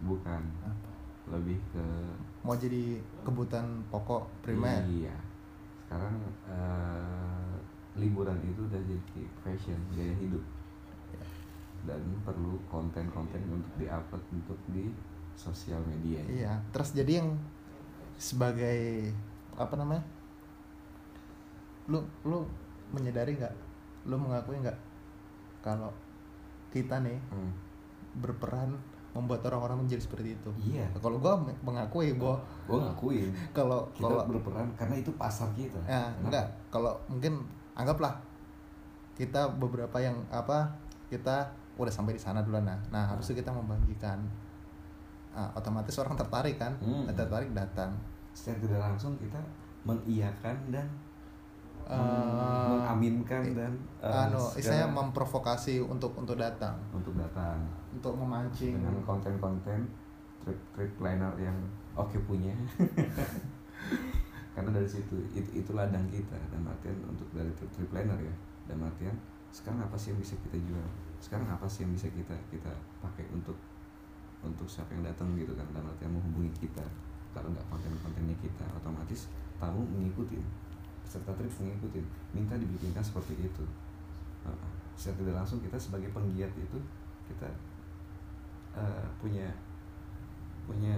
bukan. 0.00 0.42
Apa? 0.60 0.88
lebih 1.30 1.62
ke 1.70 1.86
mau 2.40 2.56
jadi 2.56 2.96
kebutuhan 3.22 3.84
pokok 3.88 4.24
primer. 4.40 4.80
Iya. 4.86 5.16
Sekarang 5.84 6.16
eh, 6.48 7.54
liburan 7.98 8.38
itu 8.42 8.64
udah 8.64 8.80
jadi 8.80 9.20
fashion 9.42 9.80
gaya 9.92 10.14
hidup. 10.16 10.44
Dan 11.80 12.00
perlu 12.22 12.60
konten-konten 12.68 13.40
untuk 13.48 13.72
diupload 13.80 14.24
untuk 14.30 14.60
di 14.68 14.92
sosial 15.32 15.80
media. 15.88 16.20
Iya. 16.24 16.52
Terus 16.72 16.92
jadi 16.92 17.24
yang 17.24 17.36
sebagai 18.16 19.10
apa 19.56 19.74
namanya? 19.76 20.04
Lu 21.88 22.04
lu 22.22 22.44
menyadari 22.92 23.34
nggak? 23.34 23.54
Lu 24.06 24.16
mengakui 24.20 24.60
nggak? 24.60 24.78
Kalau 25.60 25.90
kita 26.70 27.00
nih 27.02 27.18
Hmm. 27.32 27.52
berperan 28.20 28.76
membuat 29.10 29.42
orang-orang 29.50 29.86
menjadi 29.86 30.02
seperti 30.06 30.38
itu. 30.38 30.50
Iya. 30.70 30.86
Kalau 31.02 31.18
gua 31.18 31.34
mengakui 31.66 32.14
gua 32.14 32.38
gue 32.70 32.78
ngakuin 32.78 33.28
kalau 33.58 33.82
kita 33.90 34.06
kalau 34.06 34.22
berperan 34.30 34.68
karena 34.78 34.94
itu 34.98 35.10
pasar 35.18 35.50
kita. 35.58 35.78
Ya 35.86 36.06
Kenapa? 36.06 36.22
enggak. 36.26 36.46
Kalau 36.70 36.92
mungkin 37.10 37.32
anggaplah 37.74 38.14
kita 39.18 39.50
beberapa 39.58 39.98
yang 39.98 40.16
apa 40.30 40.70
kita 41.10 41.50
udah 41.74 41.90
sampai 41.92 42.14
di 42.14 42.22
sana 42.22 42.40
dulu 42.46 42.62
nah. 42.62 42.78
Nah 42.94 43.10
habis 43.10 43.30
itu 43.30 43.42
kita 43.42 43.50
membagikan 43.50 44.22
Ah, 45.30 45.46
otomatis 45.54 45.94
orang 46.02 46.18
tertarik 46.18 46.58
kan. 46.58 46.74
Hmm. 46.82 47.06
tertarik 47.06 47.54
datang. 47.54 47.94
Secara 48.34 48.58
tidak 48.66 48.80
langsung 48.82 49.14
kita 49.14 49.38
mengiyakan 49.86 50.58
dan 50.74 50.86
Eh, 51.90 51.98
meng- 51.98 52.70
mengaminkan 52.70 53.42
dan 53.50 53.72
eh, 53.98 54.22
anu 54.30 54.38
istilahnya 54.54 54.86
memprovokasi 54.94 55.82
untuk 55.82 56.14
untuk 56.14 56.38
datang. 56.38 56.78
Untuk 56.94 57.18
datang. 57.18 57.58
Untuk 57.90 58.14
memancing. 58.14 58.78
Dengan 58.78 59.02
konten-konten 59.02 59.90
trip 60.38 60.58
trip 60.70 60.90
planner 60.94 61.34
yang 61.34 61.58
oke 61.98 62.14
punya. 62.30 62.54
Karena 64.54 64.70
dari 64.70 64.86
situ 64.86 65.18
itu, 65.34 65.50
itu 65.62 65.70
ladang 65.74 66.06
kita 66.10 66.38
dan 66.50 66.62
artian 66.66 66.94
untuk 67.06 67.26
dari 67.34 67.50
trip, 67.58 67.70
trip 67.74 67.90
planner 67.90 68.18
ya. 68.22 68.34
Dan 68.70 68.86
artian 68.86 69.14
sekarang 69.50 69.82
apa 69.82 69.98
sih 69.98 70.14
yang 70.14 70.22
bisa 70.22 70.38
kita 70.46 70.62
jual? 70.62 70.86
Sekarang 71.18 71.50
apa 71.50 71.66
sih 71.66 71.82
yang 71.82 71.90
bisa 71.90 72.06
kita 72.14 72.38
kita 72.54 72.70
pakai 73.02 73.26
untuk 73.34 73.58
untuk 74.46 74.70
siapa 74.70 74.94
yang 74.94 75.02
datang 75.02 75.34
gitu 75.34 75.58
kan? 75.58 75.66
Dan 75.74 75.82
artian 75.82 76.14
menghubungi 76.14 76.54
kita. 76.54 76.86
Kalau 77.34 77.50
nggak 77.50 77.66
konten-kontennya 77.66 78.34
kita 78.38 78.66
otomatis 78.78 79.26
tamu 79.58 79.82
mengikuti 79.86 80.38
peserta 81.10 81.34
trip 81.34 81.50
mengikuti 81.58 81.98
minta 82.30 82.54
dibikinkan 82.54 83.02
seperti 83.02 83.34
itu. 83.42 83.66
Heeh. 84.46 84.70
secara 84.94 85.18
tidak 85.18 85.34
langsung 85.42 85.58
kita 85.58 85.74
sebagai 85.74 86.06
penggiat 86.14 86.54
itu 86.54 86.78
kita 87.26 87.50
eh, 88.78 89.06
punya 89.18 89.50
punya 90.70 90.94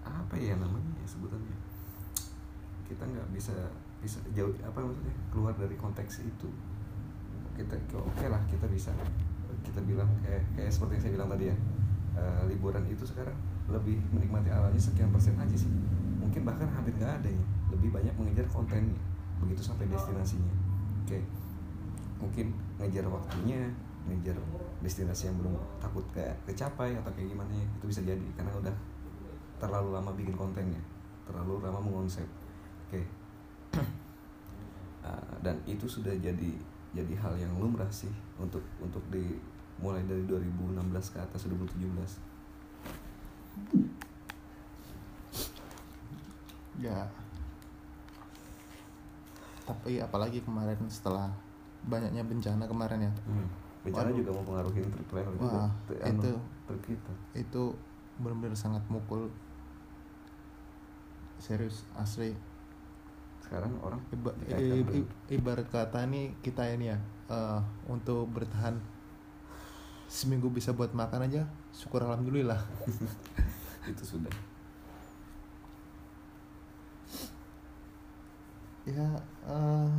apa 0.00 0.40
ya 0.40 0.56
namanya 0.56 0.88
ya 0.96 1.04
sebutannya? 1.04 1.52
Kita 2.88 3.04
nggak 3.04 3.28
bisa 3.36 3.52
bisa 4.00 4.24
jauh 4.32 4.56
apa 4.64 4.80
maksudnya 4.80 5.12
keluar 5.28 5.52
dari 5.52 5.76
konteks 5.76 6.24
itu. 6.24 6.48
Kita 7.52 7.76
oke 7.92 8.26
lah 8.32 8.40
kita 8.48 8.64
bisa 8.72 8.96
kita 9.60 9.84
bilang 9.84 10.08
kayak 10.24 10.48
kayak 10.56 10.72
seperti 10.72 10.96
yang 10.96 11.02
saya 11.04 11.12
bilang 11.20 11.28
tadi 11.28 11.44
ya 11.52 11.56
eh, 12.16 12.42
liburan 12.48 12.88
itu 12.88 13.04
sekarang 13.04 13.36
lebih 13.68 14.00
menikmati 14.16 14.48
alamnya 14.48 14.80
sekian 14.80 15.12
persen 15.12 15.36
aja 15.36 15.56
sih. 15.60 15.68
Mungkin 16.24 16.40
bahkan 16.48 16.72
hampir 16.72 16.96
nggak 16.96 17.20
ada 17.20 17.28
ya 17.28 17.44
lebih 17.76 17.92
banyak 17.92 18.16
mengejar 18.16 18.48
kontennya 18.48 18.96
begitu 19.42 19.62
sampai 19.62 19.86
destinasinya. 19.90 20.52
Oke. 21.04 21.20
Mungkin 22.22 22.52
ngejar 22.80 23.04
waktunya 23.08 23.68
ngejar 24.06 24.38
destinasi 24.80 25.28
yang 25.28 25.36
belum 25.42 25.58
takut 25.82 26.06
kayak 26.14 26.38
kecapai 26.46 26.94
atau 26.94 27.10
kayak 27.10 27.34
gimana 27.34 27.50
ya 27.50 27.66
itu 27.66 27.84
bisa 27.90 28.00
jadi 28.06 28.26
karena 28.38 28.54
udah 28.54 28.76
terlalu 29.58 29.90
lama 29.98 30.14
bikin 30.14 30.38
kontennya 30.38 30.78
terlalu 31.26 31.58
lama 31.62 31.80
mengonsep. 31.82 32.26
Oke. 32.88 33.02
Ah, 35.06 35.22
dan 35.38 35.54
itu 35.70 35.86
sudah 35.86 36.10
jadi 36.18 36.50
jadi 36.90 37.14
hal 37.22 37.38
yang 37.38 37.54
lumrah 37.62 37.86
sih 37.94 38.10
untuk 38.42 38.66
untuk 38.82 38.98
di 39.06 39.38
mulai 39.78 40.02
dari 40.02 40.26
2016 40.26 41.14
ke 41.14 41.18
atas 41.22 41.46
2017 41.46 41.86
ya 46.80 47.06
tapi 49.66 49.98
apalagi 49.98 50.40
kemarin 50.40 50.78
setelah 50.86 51.28
banyaknya 51.84 52.22
bencana 52.22 52.64
kemarin 52.64 53.00
ya. 53.02 53.12
Hmm. 53.24 53.46
bencana 53.82 54.08
Waduh. 54.08 54.18
juga 54.18 54.30
mempengaruhi 54.32 54.80
planner 55.06 55.30
juga 55.32 55.58
Wah, 55.60 55.70
Tri- 55.86 56.02
anu, 56.02 56.18
itu- 56.18 56.42
trip 56.66 56.82
kita. 56.84 57.12
itu 57.36 57.62
benar-benar 58.16 58.54
sangat 58.54 58.82
mukul. 58.88 59.30
Serius 61.36 61.84
asli. 61.94 62.34
Sekarang 63.38 63.70
orang 63.78 64.02
Iba- 64.10 64.34
i- 64.50 65.06
ibarat 65.30 65.68
kata 65.68 66.02
ini 66.02 66.34
kita 66.40 66.66
ini 66.66 66.90
ya 66.90 66.98
eh, 67.28 67.60
untuk 67.86 68.26
bertahan 68.28 68.74
seminggu 70.06 70.46
bisa 70.48 70.70
buat 70.70 70.90
makan 70.90 71.26
aja 71.26 71.46
syukur 71.70 72.02
alhamdulillah. 72.02 72.58
Itu 73.86 74.02
sudah 74.02 74.30
ya 78.86 79.06
eh, 79.50 79.90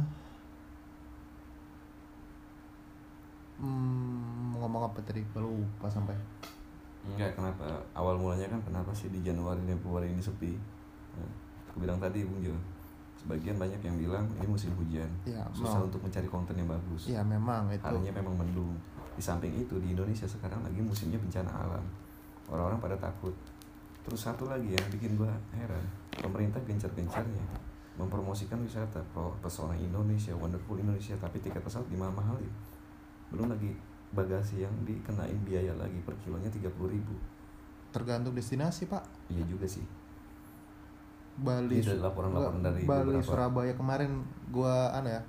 hmm, 3.60 4.56
ngomong 4.64 4.88
apa 4.88 5.00
tadi? 5.04 5.20
Lupa 5.36 5.92
sampai. 5.92 6.16
Enggak 7.04 7.36
kenapa? 7.36 7.68
Awal 7.92 8.16
mulanya 8.16 8.48
kan 8.48 8.64
kenapa 8.64 8.92
sih 8.96 9.12
di 9.12 9.20
Januari 9.20 9.60
dan 9.68 9.76
Februari 9.80 10.08
ini 10.08 10.24
sepi? 10.24 10.56
Nah, 11.20 11.32
aku 11.68 11.84
bilang 11.84 12.00
tadi 12.00 12.24
Bung 12.24 12.40
Jo 12.40 12.56
sebagian 13.18 13.58
banyak 13.58 13.82
yang 13.82 13.98
bilang 13.98 14.24
ini 14.40 14.48
musim 14.48 14.72
hujan. 14.78 15.10
Ya 15.28 15.42
susah 15.52 15.84
mau 15.84 15.90
untuk 15.90 16.00
mencari 16.00 16.30
konten 16.30 16.56
yang 16.56 16.70
bagus. 16.70 17.12
Ya 17.12 17.20
memang 17.26 17.68
itu. 17.74 17.84
Harinya 17.84 18.14
memang 18.14 18.40
mendung. 18.40 18.72
Di 19.18 19.24
samping 19.26 19.52
itu 19.58 19.76
di 19.82 19.98
Indonesia 19.98 20.30
sekarang 20.30 20.62
lagi 20.64 20.80
musimnya 20.80 21.20
bencana 21.20 21.50
alam. 21.50 21.84
Orang-orang 22.48 22.80
pada 22.80 22.96
takut. 22.96 23.34
Terus 24.08 24.22
satu 24.24 24.48
lagi 24.48 24.72
yang 24.72 24.88
bikin 24.94 25.20
gua 25.20 25.34
heran 25.52 25.84
pemerintah 26.16 26.64
gencar-gencarnya 26.64 27.67
mempromosikan 27.98 28.62
wisata 28.62 29.02
pesona 29.42 29.74
Indonesia 29.74 30.32
wonderful 30.38 30.78
Indonesia 30.78 31.18
tapi 31.18 31.42
tiket 31.42 31.60
pesawat 31.60 31.90
dimahal-mahalin 31.90 32.50
belum 33.34 33.50
lagi 33.50 33.74
bagasi 34.08 34.64
yang 34.64 34.72
dikenain 34.88 35.36
biaya 35.44 35.76
lagi 35.76 36.00
per 36.00 36.16
kilonya 36.24 36.48
30.000 36.48 36.72
ribu. 36.88 37.12
Tergantung 37.92 38.32
destinasi 38.32 38.88
pak. 38.88 39.04
Iya 39.28 39.44
juga 39.44 39.68
sih. 39.68 39.84
Bali 41.38 41.84
Ini 41.84 41.86
dari 41.86 42.00
laporan-laporan 42.00 42.64
dari 42.64 42.82
Bali 42.88 43.14
beberapa- 43.14 43.28
Surabaya 43.28 43.74
kemarin 43.76 44.24
gua 44.48 44.96
anu 44.96 45.12
ya 45.12 45.22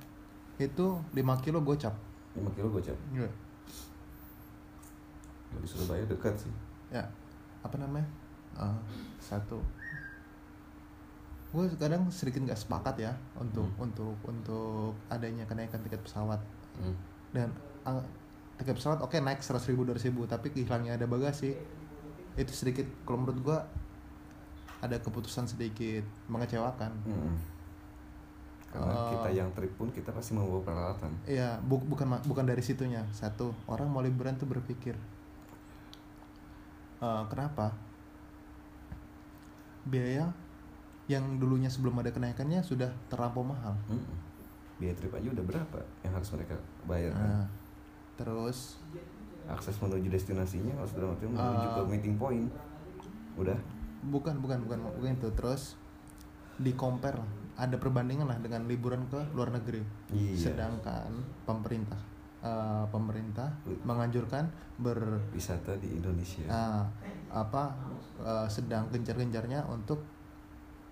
itu 0.59 0.87
5 1.13 1.35
kilo 1.43 1.59
gocap. 1.61 1.93
5 2.39 2.49
kilo 2.55 2.69
gocap? 2.71 2.95
Iya. 3.11 3.27
di 5.59 5.67
Surabaya 5.67 6.05
dekat 6.07 6.39
sih. 6.39 6.53
Ya 6.93 7.03
apa 7.61 7.75
namanya? 7.77 8.07
Eh, 8.55 8.79
satu 9.19 9.59
gue 11.49 11.65
kadang 11.75 12.05
sedikit 12.09 12.43
nggak 12.43 12.59
sepakat 12.59 13.01
ya 13.01 13.13
untuk 13.35 13.65
Hmm. 13.67 13.83
untuk 13.83 14.17
untuk 14.23 14.93
adanya 15.09 15.45
kenaikan 15.45 15.81
tiket 15.81 16.01
pesawat 16.01 16.37
hmm. 16.77 16.95
dan 17.33 17.49
ah, 17.83 18.05
tiket 18.57 18.75
pesawat 18.75 19.01
oke 19.01 19.17
naik 19.17 19.41
seratus 19.41 19.65
ribu 19.67 19.83
dua 19.83 19.97
ribu 19.97 20.25
tapi 20.25 20.53
hilangnya 20.53 20.95
ada 20.95 21.05
bagasi 21.05 21.57
itu 22.35 22.53
sedikit 22.53 22.85
kalau 23.03 23.23
menurut 23.23 23.41
gue 23.41 23.59
ada 24.79 24.97
keputusan 24.97 25.47
sedikit 25.47 26.05
mengecewakan 26.27 26.93
Hmm. 27.03 27.35
karena 28.69 28.93
Eh. 28.93 29.09
kita 29.11 29.29
yang 29.35 29.49
trip 29.51 29.73
pun 29.75 29.89
kita 29.89 30.13
pasti 30.13 30.33
membawa 30.33 30.61
peralatan 30.61 31.17
Iya, 31.25 31.57
bu- 31.59 31.81
bukan 31.83 32.05
bukan 32.23 32.45
dari 32.45 32.61
situnya. 32.61 33.01
Satu, 33.11 33.57
orang 33.65 33.89
mau 33.89 33.99
liburan 33.99 34.37
tuh 34.37 34.45
berpikir, 34.45 34.93
"Eh, 36.99 37.23
kenapa 37.27 37.73
biaya 39.83 40.29
yang 41.09 41.41
dulunya 41.41 41.67
sebelum 41.67 41.99
ada 41.99 42.13
kenaikannya 42.13 42.61
sudah 42.61 42.89
terlampau 43.09 43.43
mahal. 43.43 43.73
Mm-mm. 43.89 44.17
biaya 44.79 44.95
trip 44.95 45.11
aja 45.11 45.27
udah 45.27 45.43
berapa 45.43 45.79
yang 46.07 46.13
harus 46.15 46.31
mereka 46.31 46.55
bayar 46.87 47.11
kan? 47.11 47.27
Nah, 47.27 47.47
terus 48.15 48.79
akses 49.51 49.75
menuju 49.75 50.07
destinasinya 50.07 50.71
harus 50.79 50.95
dalam 50.95 51.11
arti 51.11 51.27
menuju 51.27 51.41
Ah. 51.67 51.75
ke 51.75 51.83
meeting 51.89 52.15
point 52.15 52.47
udah 53.35 53.59
bukan 54.07 54.39
bukan 54.39 54.63
bukan 54.63 54.79
bukan 54.87 55.11
itu. 55.11 55.29
Terus 55.35 55.75
di 56.59 56.79
compare 56.79 57.19
lah, 57.19 57.31
ada 57.59 57.75
perbandingan 57.75 58.31
lah 58.31 58.39
dengan 58.39 58.71
liburan 58.71 59.03
ke 59.11 59.19
luar 59.35 59.51
negeri. 59.51 59.83
iya 60.15 60.39
Sedangkan 60.39 61.11
pemerintah 61.43 61.99
eh, 62.39 62.85
pemerintah 62.95 63.51
menganjurkan 63.83 64.47
ber 64.79 65.19
wisata 65.35 65.75
di 65.75 65.91
Indonesia 65.91 66.47
Nah, 66.47 66.87
apa 67.35 67.75
eh, 68.23 68.47
sedang 68.47 68.87
gencar-gencarnya 68.95 69.67
untuk 69.67 70.07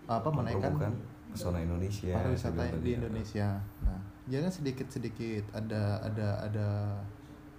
apa 0.06 0.28
menaikkan 0.30 0.70
mempromokan 0.74 0.94
pesona 1.34 1.58
Indonesia 1.60 2.14
pariwisata 2.16 2.54
bilang 2.54 2.70
di 2.70 2.78
tadi. 2.80 2.90
Indonesia. 2.96 3.48
Nah, 3.84 4.00
jangan 4.30 4.50
sedikit-sedikit 4.54 5.44
ada 5.52 6.00
ada 6.00 6.28
ada 6.46 6.68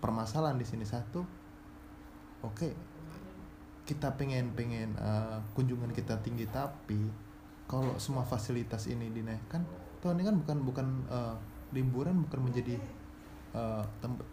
permasalahan 0.01 0.57
di 0.57 0.65
sini 0.65 0.85
satu. 0.87 1.21
Oke, 2.41 2.73
kita 3.85 4.13
pengen 4.17 4.55
pengen 4.57 4.97
eh, 4.97 5.37
kunjungan 5.53 5.91
kita 5.93 6.17
tinggi 6.25 6.49
tapi 6.49 6.99
kalau 7.67 7.99
semua 7.99 8.23
fasilitas 8.23 8.87
ini 8.87 9.11
dinaikkan, 9.11 9.59
toh 9.99 10.15
ini 10.15 10.23
kan 10.23 10.35
bukan 10.39 10.57
bukan 10.63 10.87
eh, 11.11 11.35
liburan 11.75 12.23
bukan 12.23 12.47
menjadi 12.47 12.79
eh, 13.53 13.83
tempat 13.99 14.27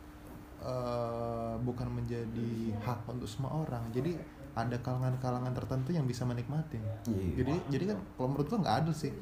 eh, 0.63 1.55
bukan 1.61 1.89
menjadi 1.91 2.79
hak 2.81 3.11
untuk 3.11 3.27
semua 3.27 3.67
orang 3.67 3.83
jadi 3.91 4.15
ada 4.55 4.77
kalangan-kalangan 4.79 5.51
tertentu 5.51 5.91
yang 5.91 6.07
bisa 6.07 6.23
menikmati. 6.23 6.79
Iya. 7.11 7.43
jadi 7.43 7.55
jadi 7.75 7.85
kan 7.95 7.99
kalau 8.15 8.29
menurut 8.31 8.47
gua 8.47 8.59
nggak 8.63 8.77
adil 8.87 8.95
sih. 8.95 9.13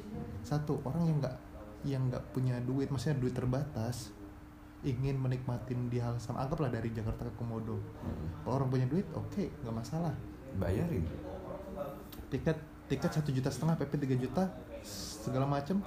Satu 0.45 0.79
orang 0.85 1.09
yang 1.09 1.17
nggak 1.17 1.35
yang 1.83 2.01
nggak 2.07 2.23
punya 2.31 2.55
duit 2.63 2.87
maksudnya 2.87 3.19
duit 3.19 3.35
terbatas 3.35 4.13
ingin 4.83 5.15
menikmatin 5.15 5.87
di 5.87 5.99
hal 5.99 6.19
sama 6.19 6.43
anggaplah 6.43 6.67
dari 6.67 6.91
Jakarta 6.91 7.27
ke 7.27 7.33
Komodo. 7.39 7.79
Mm. 7.79 8.43
kalau 8.43 8.53
orang 8.59 8.69
punya 8.69 8.87
duit 8.87 9.07
oke 9.15 9.43
nggak 9.63 9.75
masalah. 9.75 10.13
Bayarin. 10.59 11.03
Tiket 12.29 12.57
tiket 12.87 13.11
satu 13.11 13.31
juta 13.31 13.49
setengah 13.49 13.79
PP 13.79 14.05
3 14.05 14.23
juta 14.27 14.43
segala 14.83 15.47
macem 15.47 15.79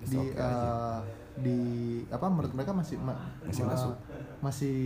It's 0.00 0.10
di 0.12 0.18
okay 0.18 0.34
eh, 0.36 0.98
di 1.40 1.58
apa 2.12 2.26
menurut 2.32 2.52
mereka 2.56 2.72
masih 2.76 2.96
ma- 3.00 3.16
Masih 3.48 3.64
ma- 3.64 3.72
masuk. 3.76 3.96
masih 4.40 4.76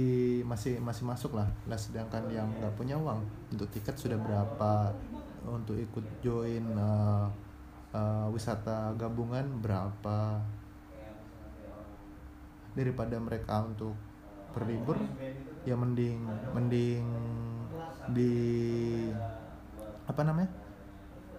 masih 0.50 0.73
masih 0.83 1.04
masuk 1.06 1.33
lah. 1.38 1.47
Nah 1.71 1.78
sedangkan 1.78 2.26
yang 2.30 2.49
nggak 2.59 2.75
punya 2.75 2.99
uang 2.99 3.23
untuk 3.54 3.68
tiket 3.71 3.94
sudah 3.99 4.18
berapa? 4.18 4.90
Untuk 5.47 5.76
ikut 5.78 6.04
join 6.25 6.64
eh, 6.75 7.26
eh, 7.94 8.26
wisata 8.35 8.94
gabungan 8.99 9.47
berapa? 9.64 10.42
Daripada 12.75 13.16
mereka 13.23 13.62
untuk 13.62 13.94
berlibur 14.50 14.99
ya 15.66 15.75
mending 15.78 16.18
mending 16.54 17.04
di 18.06 18.30
apa 20.09 20.21
namanya 20.26 20.49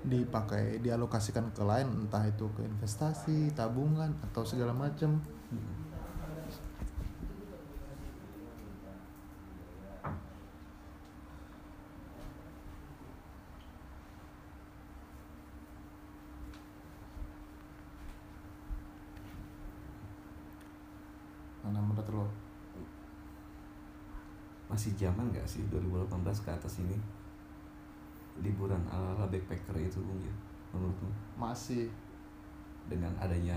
dipakai 0.05 0.77
dialokasikan 0.85 1.49
ke 1.49 1.65
lain 1.65 2.05
entah 2.05 2.21
itu 2.29 2.45
ke 2.53 2.61
investasi 2.61 3.49
tabungan 3.57 4.13
atau 4.29 4.45
segala 4.45 4.69
macam 4.69 5.17
mana 21.65 21.81
menurut 21.81 22.05
lo? 22.13 22.29
Masih 24.69 24.93
zaman 24.93 25.33
nggak 25.33 25.49
sih 25.49 25.65
2018 25.73 26.45
ke 26.45 26.49
atas 26.53 26.77
ini 26.77 27.24
liburan 28.35 28.81
ala 28.87 29.15
ala 29.15 29.25
backpacker 29.27 29.75
itu 29.77 29.99
bung 29.99 30.19
ya 30.19 30.35
menurutmu? 30.71 31.09
Masih. 31.35 31.87
Dengan 32.85 33.15
adanya 33.17 33.55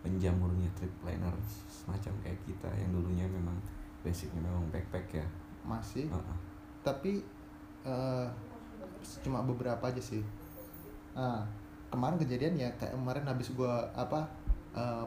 menjamurnya 0.00 0.70
trip 0.72 0.92
planner 1.00 1.34
semacam 1.66 2.12
kayak 2.22 2.38
kita 2.44 2.70
yang 2.76 2.92
dulunya 2.92 3.26
memang 3.26 3.56
basicnya 4.00 4.38
memang 4.38 4.62
backpack 4.70 5.06
ya? 5.14 5.26
Masih. 5.62 6.06
Heeh. 6.06 6.38
tapi 6.80 7.18
eh, 7.82 8.26
cuma 9.20 9.42
beberapa 9.42 9.82
aja 9.82 9.98
sih. 9.98 10.22
Nah, 11.12 11.42
kemarin 11.90 12.14
kejadian 12.14 12.54
ya 12.54 12.70
kayak 12.78 12.94
kemarin 12.94 13.26
habis 13.26 13.50
gua 13.50 13.82
apa 13.90 14.22
eh, 14.76 15.04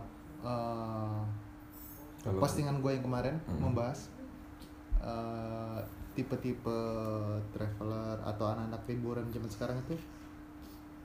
Kalau- 2.20 2.42
postingan 2.44 2.84
gue 2.84 2.92
yang 2.92 3.04
kemarin 3.04 3.40
Hmm. 3.48 3.64
membahas 3.64 4.12
eh, 5.00 5.80
tipe-tipe 6.18 6.78
traveler 7.54 8.18
atau 8.26 8.46
anak-anak 8.52 8.82
liburan 8.90 9.26
zaman 9.30 9.50
sekarang 9.50 9.78
itu 9.88 9.96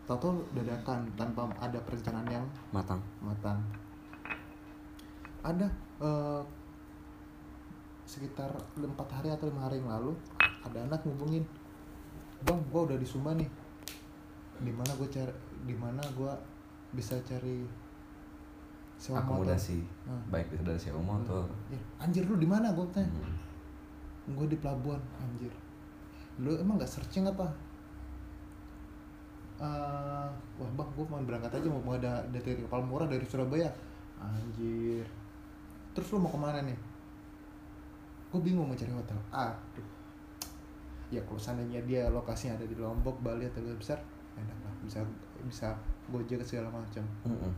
tau 0.04 0.44
dadakan 0.52 1.08
tanpa 1.16 1.48
ada 1.56 1.80
perencanaan 1.80 2.28
yang 2.28 2.46
matang. 2.72 3.00
matang. 3.24 3.56
Ada 5.40 5.68
eh, 6.04 6.42
sekitar 8.04 8.52
empat 8.76 9.08
hari 9.08 9.32
atau 9.32 9.48
lima 9.48 9.64
hari 9.64 9.80
yang 9.80 9.88
lalu 9.88 10.12
ada 10.60 10.84
anak 10.84 11.00
ngubungin 11.08 11.44
bang 12.44 12.60
gua 12.68 12.84
udah 12.84 12.98
di 13.00 13.06
Sumba 13.08 13.32
nih. 13.32 13.48
Di 14.60 14.70
mana 14.70 14.92
gue 14.94 15.08
cari 15.08 15.32
di 15.64 15.74
mana 15.74 16.04
gua 16.12 16.36
bisa 16.92 17.16
cari 17.24 17.64
sewa 19.00 19.20
motor? 19.20 19.48
Akomodasi. 19.48 19.80
Hmm. 20.04 20.22
baik 20.28 20.52
itu 20.52 20.62
dari 20.62 20.80
sewa 20.80 21.00
motor. 21.00 21.48
Ya, 21.72 21.80
anjir 22.00 22.24
lu 22.28 22.36
di 22.36 22.48
mana 22.48 22.72
gue 22.72 22.86
tanya 22.92 23.08
Hmm. 23.08 23.53
Gue 24.24 24.46
di 24.48 24.56
pelabuhan 24.56 25.00
anjir. 25.20 25.52
Lu 26.40 26.56
emang 26.56 26.80
nggak 26.80 26.88
searching 26.88 27.28
apa? 27.28 27.44
Eh, 29.60 30.28
wah 30.58 30.70
bang 30.74 30.88
gue 30.96 31.04
mau 31.06 31.20
berangkat 31.22 31.52
aja 31.60 31.68
mau, 31.68 31.82
mau 31.84 31.94
ada 31.94 32.24
dari 32.32 32.64
kapal 32.64 32.80
murah 32.80 33.06
dari 33.06 33.22
Surabaya. 33.28 33.68
Anjir. 34.16 35.04
Terus 35.92 36.08
lu 36.16 36.24
mau 36.24 36.32
ke 36.32 36.40
mana 36.40 36.64
nih? 36.64 36.78
Gue 38.32 38.40
bingung 38.40 38.66
mau 38.66 38.74
cari 38.74 38.90
hotel. 38.90 39.18
Aduh. 39.30 39.88
Ya 41.12 41.20
kalau 41.28 41.38
seandainya 41.38 41.84
dia 41.84 42.08
lokasinya 42.08 42.56
ada 42.58 42.66
di 42.66 42.74
Lombok 42.74 43.20
Bali 43.20 43.46
atau 43.46 43.60
lebih 43.60 43.84
besar 43.84 44.00
enak 44.34 44.58
lah. 44.64 44.74
Bisa 44.82 45.04
bisa 45.44 45.68
gojek 46.08 46.40
segala 46.42 46.72
macam. 46.72 47.04
Mm-mm. 47.28 47.52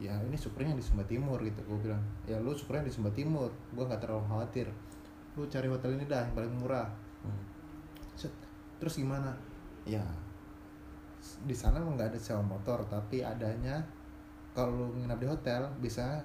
ya 0.00 0.16
ini 0.24 0.32
syukurnya 0.32 0.72
di 0.72 0.80
Sumba 0.80 1.04
Timur 1.04 1.36
gitu 1.40 1.60
gue 1.64 1.78
bilang. 1.88 2.00
Ya 2.28 2.36
lu 2.40 2.52
syukurnya 2.52 2.86
di 2.86 2.92
Sumba 2.92 3.10
Timur. 3.10 3.48
Gue 3.72 3.84
nggak 3.88 4.04
terlalu 4.04 4.24
khawatir 4.28 4.68
lu 5.40 5.48
cari 5.48 5.66
hotel 5.66 5.96
ini 5.96 6.04
dah 6.04 6.20
yang 6.20 6.34
paling 6.34 6.54
murah 6.54 6.86
Hmm. 7.20 7.40
Set. 8.14 8.32
terus 8.76 8.96
gimana 8.96 9.32
ya 9.84 10.00
di 11.44 11.52
sana 11.52 11.76
emang 11.76 11.96
nggak 11.96 12.16
ada 12.16 12.20
sewa 12.20 12.40
motor 12.40 12.80
tapi 12.88 13.20
adanya 13.20 13.76
kalau 14.52 14.72
lu 14.72 14.86
nginap 14.96 15.20
di 15.20 15.28
hotel 15.28 15.68
bisa 15.78 16.16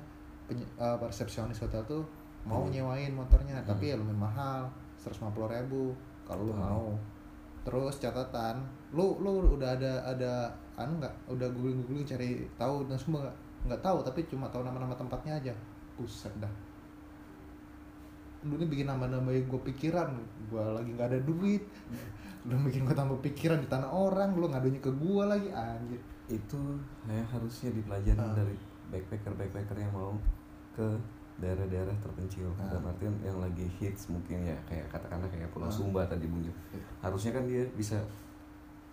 eh, 0.48 0.96
resepsionis 1.02 1.60
hotel 1.60 1.84
tuh 1.84 2.04
mau 2.44 2.64
Hmm. 2.64 2.72
nyewain 2.72 3.12
motornya 3.12 3.60
Hmm. 3.60 3.68
tapi 3.68 3.92
ya 3.92 3.96
lumayan 3.98 4.20
mahal 4.22 4.62
150.000 4.96 5.50
ribu 5.52 5.92
kalau 6.24 6.48
lu 6.48 6.54
Hmm. 6.56 6.64
mau 6.64 6.86
terus 7.66 7.98
catatan 7.98 8.62
lu 8.94 9.18
lu 9.20 9.58
udah 9.58 9.74
ada 9.74 10.00
ada 10.06 10.48
anu 10.78 11.02
nggak 11.02 11.14
udah 11.28 11.48
googling 11.52 11.82
googling 11.82 12.06
cari 12.06 12.46
tahu 12.56 12.86
dan 12.86 12.96
semua 12.96 13.26
nggak 13.26 13.36
nggak 13.66 13.82
tahu 13.82 13.98
tapi 14.06 14.22
cuma 14.30 14.46
tahu 14.48 14.62
nama-nama 14.62 14.94
tempatnya 14.94 15.34
aja 15.36 15.54
buset 15.98 16.30
dah 16.38 16.52
ini 18.48 18.66
bikin 18.66 18.86
nambah-nambahin 18.86 19.46
gue 19.46 19.62
pikiran 19.66 20.10
gue 20.46 20.62
lagi 20.62 20.90
nggak 20.92 21.10
ada 21.10 21.20
duit 21.20 21.64
lu 22.44 22.54
bikin 22.62 22.86
gue 22.86 22.94
tambah 22.94 23.18
pikiran 23.20 23.58
di 23.58 23.66
tanah 23.66 23.90
orang 23.90 24.32
lu 24.32 24.46
ngadunya 24.46 24.78
ke 24.78 24.92
gue 24.92 25.24
lagi 25.24 25.50
anjir 25.50 25.98
itu 26.28 26.62
yang 27.06 27.26
harusnya 27.28 27.70
dipelajari 27.72 28.16
Ah. 28.16 28.34
dari 28.34 28.54
backpacker 28.88 29.34
backpacker 29.34 29.78
yang 29.78 29.90
mau 29.90 30.14
ke 30.72 30.86
daerah-daerah 31.36 31.94
terpencil 32.00 32.48
Ah. 32.56 32.70
dalam 32.70 32.86
artian 32.88 33.14
yang 33.20 33.38
lagi 33.38 33.66
hits 33.76 34.08
mungkin 34.08 34.42
ya 34.42 34.54
kayak 34.64 34.86
katakanlah 34.88 35.26
kayak 35.28 35.50
Pulau 35.50 35.66
Ah. 35.66 35.74
Sumba 35.74 36.06
tadi 36.06 36.26
Bung 36.26 36.42
Jo. 36.42 36.54
Iya. 36.72 36.82
harusnya 37.02 37.32
kan 37.34 37.44
dia 37.44 37.66
bisa 37.74 37.98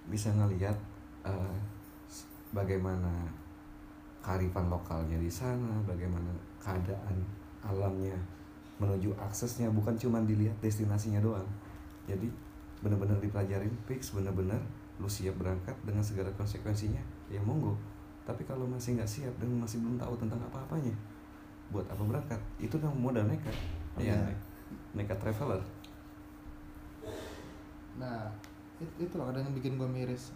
bisa 0.04 0.32
ngelihat 0.32 0.74
eh, 1.22 1.56
s- 2.04 2.24
bagaimana 2.50 3.28
kearifan 4.18 4.66
lokalnya 4.66 5.14
di 5.16 5.28
sana 5.28 5.76
bagaimana 5.82 6.30
keadaan 6.58 7.16
alamnya 7.60 8.14
menuju 8.82 9.14
aksesnya 9.14 9.70
bukan 9.70 9.94
cuma 9.94 10.18
dilihat 10.26 10.58
destinasinya 10.58 11.22
doang. 11.22 11.46
Jadi 12.10 12.26
benar-benar 12.82 13.22
dipelajarin 13.22 13.70
fix 13.86 14.10
benar-benar 14.10 14.58
lu 14.98 15.06
siap 15.06 15.38
berangkat 15.38 15.74
dengan 15.86 16.02
segala 16.02 16.28
konsekuensinya 16.34 17.00
ya 17.30 17.38
monggo. 17.46 17.78
Tapi 18.26 18.42
kalau 18.42 18.66
masih 18.66 18.98
nggak 18.98 19.06
siap 19.08 19.34
dan 19.38 19.50
masih 19.54 19.78
belum 19.82 19.98
tahu 19.98 20.14
tentang 20.18 20.42
apa-apanya 20.50 20.94
buat 21.70 21.86
apa 21.86 22.02
berangkat? 22.02 22.40
Itu 22.58 22.76
kan 22.82 22.90
modal 22.94 23.26
nekat. 23.30 23.54
Iya. 23.96 24.18
ya 24.18 24.34
nekat 24.92 25.18
traveler. 25.22 25.62
Nah 27.96 28.28
itu, 28.82 29.08
itu 29.08 29.14
loh 29.16 29.30
kadang 29.30 29.46
yang 29.46 29.54
bikin 29.56 29.78
gue 29.78 29.88
miris. 29.88 30.34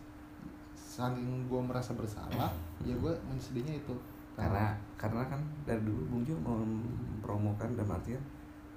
Saking 0.77 1.51
gue 1.51 1.61
merasa 1.61 1.93
bersalah 1.93 2.51
ya 2.87 2.95
gue 2.95 3.13
menyedihnya 3.29 3.83
itu. 3.83 3.95
Karena 4.37 4.77
karena 5.01 5.25
kan 5.29 5.41
dari 5.65 5.81
dulu 5.81 6.03
Bung 6.13 6.23
Jo 6.25 6.37
mempromokan 6.41 7.73
dan 7.73 7.89
artian 7.89 8.21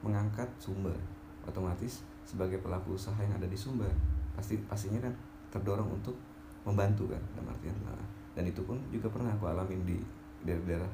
mengangkat 0.06 0.48
Sumber 0.62 0.96
otomatis 1.44 2.04
sebagai 2.24 2.62
pelaku 2.62 2.94
usaha 2.96 3.18
yang 3.18 3.34
ada 3.36 3.48
di 3.50 3.58
Sumber 3.58 3.90
pasti 4.38 4.56
pastinya 4.70 5.02
kan 5.04 5.14
terdorong 5.50 5.90
untuk 5.90 6.16
membantu 6.64 7.10
kan 7.10 7.20
dalam 7.34 7.50
artian 7.50 7.74
nah, 7.82 7.98
dan 8.38 8.46
itu 8.46 8.62
pun 8.64 8.78
juga 8.94 9.10
pernah 9.10 9.34
aku 9.34 9.50
alamin 9.50 9.82
di 9.84 9.98
daerah-daerah 10.46 10.88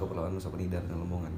kepulauan 0.00 0.32
Nusa 0.32 0.48
Penida 0.48 0.80
dan 0.80 0.96
Lamongan. 0.96 1.30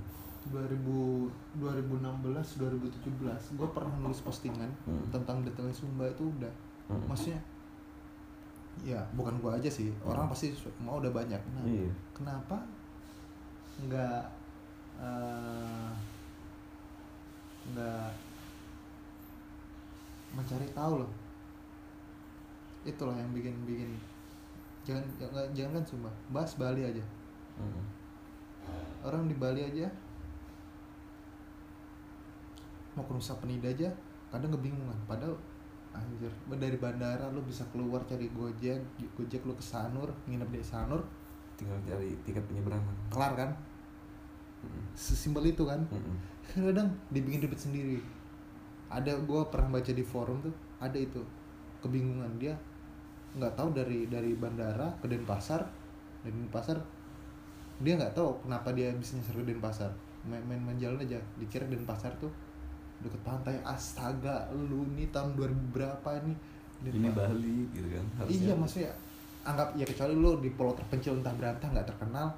2000 0.44 1.56
2016 1.56 2.60
2017 2.60 3.56
gue 3.56 3.68
pernah 3.72 3.94
nulis 3.98 4.20
postingan 4.20 4.68
Hmm. 4.84 5.00
tentang 5.08 5.40
detail 5.40 5.72
Sumba 5.72 6.04
itu 6.06 6.28
udah. 6.28 6.52
Hmm. 6.84 7.00
maksudnya 7.08 7.40
ya 8.84 9.00
bukan 9.16 9.40
gue 9.40 9.48
aja 9.56 9.70
sih 9.72 9.88
orang 10.04 10.28
pasti 10.28 10.52
mau 10.78 11.00
udah 11.00 11.10
banyak. 11.10 11.40
Nah 11.56 11.64
iya. 11.64 11.88
kenapa 12.12 12.60
nggak 13.88 14.20
eh, 15.00 15.90
nggak 17.72 18.10
mencari 20.34 20.68
tahu 20.74 21.00
loh 21.00 21.10
itulah 22.84 23.16
yang 23.16 23.30
bikin 23.32 23.54
bikin 23.64 23.96
jangan 24.84 25.04
jangan 25.16 25.48
jangan 25.56 25.72
kan 25.80 25.84
Sumba 25.88 26.10
bahas 26.28 26.52
Bali 26.60 26.84
aja 26.84 27.04
Hmm. 27.54 27.86
orang 29.06 29.30
di 29.30 29.38
Bali 29.38 29.62
aja 29.62 29.86
mau 32.98 33.06
ke 33.06 33.14
Nusa 33.14 33.38
Penida 33.38 33.70
aja 33.70 33.86
kadang 34.34 34.50
kebingungan 34.58 34.98
padahal 35.06 35.38
anjir 35.94 36.34
dari 36.58 36.74
bandara 36.82 37.30
lu 37.30 37.38
bisa 37.46 37.62
keluar 37.70 38.02
cari 38.10 38.26
gojek 38.34 38.82
gojek 39.14 39.46
lu 39.46 39.54
ke 39.54 39.62
Sanur 39.62 40.10
nginep 40.26 40.50
di 40.50 40.66
Sanur 40.66 40.98
tinggal 41.54 41.78
cari 41.86 42.10
tiket 42.26 42.42
penyeberangan 42.50 42.94
kelar 43.06 43.32
kan. 43.38 43.50
Sesimpel 44.94 45.50
itu 45.50 45.64
kan. 45.66 45.80
Kadang 46.54 46.88
dibikin 47.10 47.42
ribet 47.44 47.58
sendiri. 47.58 47.98
Ada 48.88 49.16
gua 49.24 49.48
pernah 49.48 49.80
baca 49.80 49.92
di 49.92 50.04
forum 50.04 50.38
tuh 50.44 50.54
ada 50.78 50.96
itu 50.96 51.20
kebingungan. 51.82 52.38
Dia 52.38 52.54
nggak 53.34 53.54
tahu 53.58 53.74
dari 53.74 54.06
dari 54.06 54.38
bandara 54.38 54.86
ke 55.02 55.10
Denpasar 55.10 55.66
dari 56.22 56.30
Denpasar 56.38 56.78
dia 57.82 57.98
nggak 57.98 58.14
tahu 58.14 58.30
kenapa 58.46 58.70
dia 58.70 58.94
bisa 58.94 59.18
nyasar 59.18 59.42
ke 59.42 59.50
Denpasar. 59.50 59.90
Main 60.24 60.40
main, 60.46 60.62
main 60.62 60.78
jalan 60.78 61.02
aja 61.02 61.18
dikira 61.36 61.66
Denpasar 61.66 62.14
tuh 62.22 62.30
deket 63.02 63.18
pantai. 63.26 63.58
Astaga 63.66 64.46
lu 64.54 64.86
nih 64.94 65.10
tahun 65.10 65.34
2000 65.34 65.74
berapa 65.74 66.10
nih 66.22 66.36
ini 66.92 67.08
Denpa- 67.08 67.30
Bali 67.30 67.58
gitu 67.72 67.88
kan 67.88 68.04
iya 68.28 68.52
maksudnya 68.52 68.92
anggap 69.44 69.72
ya 69.76 69.84
kecuali 69.84 70.14
lu 70.16 70.40
di 70.40 70.50
pulau 70.52 70.72
terpencil 70.76 71.20
entah 71.20 71.32
berantah 71.36 71.68
nggak 71.72 71.86
terkenal 71.88 72.28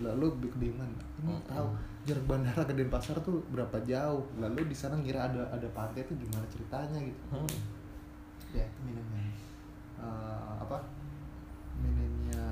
lalu 0.00 0.26
kebingungan 0.48 0.90
ini 1.20 1.36
Mm-mm. 1.36 1.46
tahu. 1.46 1.68
Jarak 2.08 2.24
bandara 2.24 2.62
ke 2.64 2.72
Denpasar 2.72 3.20
tuh 3.20 3.44
berapa 3.52 3.76
jauh? 3.84 4.24
Lalu 4.40 4.72
di 4.72 4.76
sana 4.76 4.96
ngira 4.96 5.28
ada 5.28 5.44
ada 5.52 5.68
pantai 5.76 6.00
tuh 6.08 6.16
gimana 6.16 6.42
ceritanya 6.48 6.98
gitu. 6.98 7.22
Hmm. 7.30 7.52
ya 8.50 8.64
itu 8.66 8.80
minimnya. 8.82 9.22
Eh, 10.00 10.52
apa? 10.58 10.80
Minimnya 11.78 12.44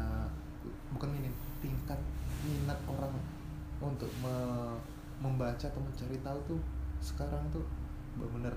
bukan 0.92 1.08
minim 1.10 1.32
tingkat 1.58 1.98
minat 2.44 2.78
orang 2.86 3.10
untuk 3.82 4.10
me- 4.22 4.78
membaca 5.18 5.66
atau 5.66 5.82
mencari 5.82 6.14
tahu 6.22 6.38
tuh 6.46 6.60
sekarang 7.02 7.42
tuh 7.50 7.66
benar-benar 8.14 8.54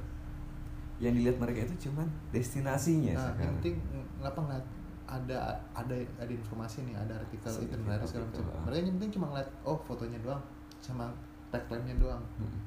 yang 1.02 1.18
dilihat 1.18 1.42
mereka 1.42 1.66
itu 1.66 1.90
cuman 1.90 2.06
destinasinya 2.30 3.18
nah, 3.18 3.18
yang 3.18 3.26
sekarang. 3.34 3.54
penting 3.58 3.76
ngapa 4.22 4.40
ngeliat 4.46 4.66
ada 5.12 5.60
ada 5.76 5.96
ada 6.16 6.32
informasi 6.32 6.88
nih 6.88 6.96
ada 6.96 7.20
artikel 7.20 7.52
Sedikit 7.52 7.76
itinerary 7.84 8.08
segala 8.08 8.26
macam. 8.32 8.46
ah. 8.48 8.64
mereka 8.64 8.80
yang 8.80 8.96
penting 8.96 9.12
cuma 9.20 9.26
ngeliat 9.36 9.50
oh 9.68 9.78
fotonya 9.84 10.20
doang 10.24 10.42
sama 10.80 11.12
tagline-nya 11.52 11.96
doang. 12.00 12.24
Mm. 12.40 12.60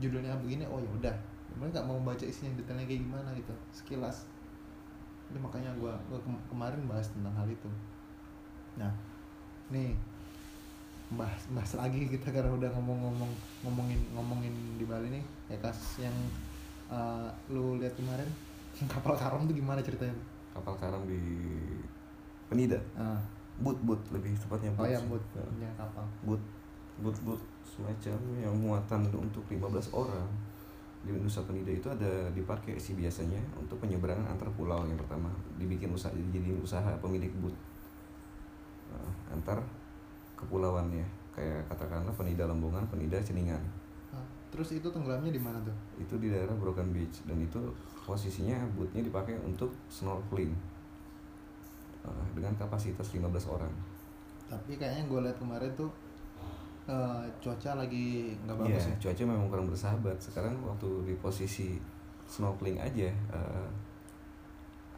judulnya 0.00 0.32
begini 0.40 0.64
oh 0.64 0.80
ya 0.80 0.88
udah. 0.96 1.16
Mereka 1.60 1.76
nggak 1.76 1.86
mau 1.86 2.00
baca 2.00 2.24
isinya 2.24 2.56
detailnya 2.56 2.88
kayak 2.88 3.04
gimana 3.04 3.28
gitu 3.36 3.52
sekilas. 3.76 4.24
Jadi 5.28 5.38
makanya 5.44 5.68
gua, 5.76 5.92
gua 6.08 6.16
kem- 6.24 6.44
kemarin 6.48 6.80
bahas 6.88 7.12
tentang 7.12 7.36
hal 7.36 7.44
itu. 7.44 7.68
Nah 8.80 8.88
nih 9.68 9.92
bahas 11.12 11.44
bahas 11.52 11.76
lagi 11.76 12.08
kita 12.08 12.32
karena 12.32 12.48
udah 12.56 12.72
ngomong-ngomong 12.72 13.28
ngomongin 13.68 14.00
ngomongin 14.16 14.54
di 14.80 14.84
Bali 14.88 15.12
nih 15.12 15.24
ya 15.52 15.60
kasus 15.60 16.08
yang 16.08 16.16
uh, 16.88 17.28
lu 17.52 17.76
lihat 17.76 17.92
kemarin 17.92 18.24
kapal 18.92 19.12
karam 19.12 19.44
tuh 19.44 19.52
gimana 19.52 19.84
ceritanya 19.84 20.16
kapal 20.52 20.74
karam 20.76 21.02
di 21.08 21.18
Penida? 22.46 22.78
Ah, 22.94 23.16
but 23.60 23.76
but 23.82 24.00
lebih 24.12 24.36
tepatnya 24.36 24.70
oh 24.76 24.84
but. 24.84 24.92
yang 24.92 25.04
sih. 25.04 25.10
buat 25.10 25.24
Ya. 25.58 25.70
kapal. 25.76 26.04
But 26.24 26.42
but 27.00 27.16
but. 27.24 27.40
Semacam 27.72 28.20
yang 28.36 28.52
muatan 28.52 29.08
untuk 29.16 29.48
15 29.48 29.96
orang 29.96 30.28
di 31.02 31.08
Nusa 31.16 31.40
Penida 31.48 31.72
itu 31.72 31.88
ada 31.88 32.28
dipakai 32.36 32.76
sih 32.76 32.92
biasanya 32.92 33.40
untuk 33.56 33.80
penyeberangan 33.80 34.28
antar 34.28 34.52
pulau 34.52 34.84
yang 34.84 35.00
pertama. 35.00 35.32
Dibikin 35.56 35.88
usaha 35.88 36.12
jadi 36.12 36.52
usaha 36.60 36.92
pemilik 37.00 37.32
but. 37.40 37.56
Nah, 38.92 39.08
antar 39.32 39.64
kepulauannya. 40.36 41.08
Kayak 41.32 41.64
katakanlah 41.72 42.12
Penida 42.12 42.44
Lembongan 42.44 42.84
Penida 42.92 43.16
Ceningan. 43.24 43.64
Ah, 44.12 44.20
terus 44.52 44.76
itu 44.76 44.84
tenggelamnya 44.92 45.32
di 45.32 45.40
mana 45.40 45.56
tuh? 45.64 45.72
Itu 45.96 46.20
di 46.20 46.28
daerah 46.28 46.52
Broken 46.52 46.92
Beach 46.92 47.24
dan 47.24 47.40
itu 47.40 47.72
posisinya 48.02 48.58
bootnya 48.72 49.00
dipakai 49.00 49.38
untuk 49.40 49.70
snorkeling 49.86 50.52
Eh, 52.02 52.26
dengan 52.34 52.50
kapasitas 52.56 53.14
15 53.14 53.22
orang 53.48 53.70
tapi 54.44 54.74
kayaknya 54.74 55.06
gue 55.06 55.20
lihat 55.22 55.38
kemarin 55.38 55.70
tuh 55.72 55.86
eh, 56.84 57.22
cuaca 57.38 57.78
lagi 57.78 58.34
nggak 58.42 58.58
bagus 58.58 58.74
Iya, 58.84 58.90
ya 58.90 58.94
cuaca 58.98 59.22
memang 59.24 59.46
kurang 59.46 59.66
bersahabat. 59.66 60.18
Sekarang 60.18 60.50
waktu 60.60 60.88
di 61.06 61.14
posisi 61.16 61.78
snorkeling 62.26 62.74
aja, 62.76 63.06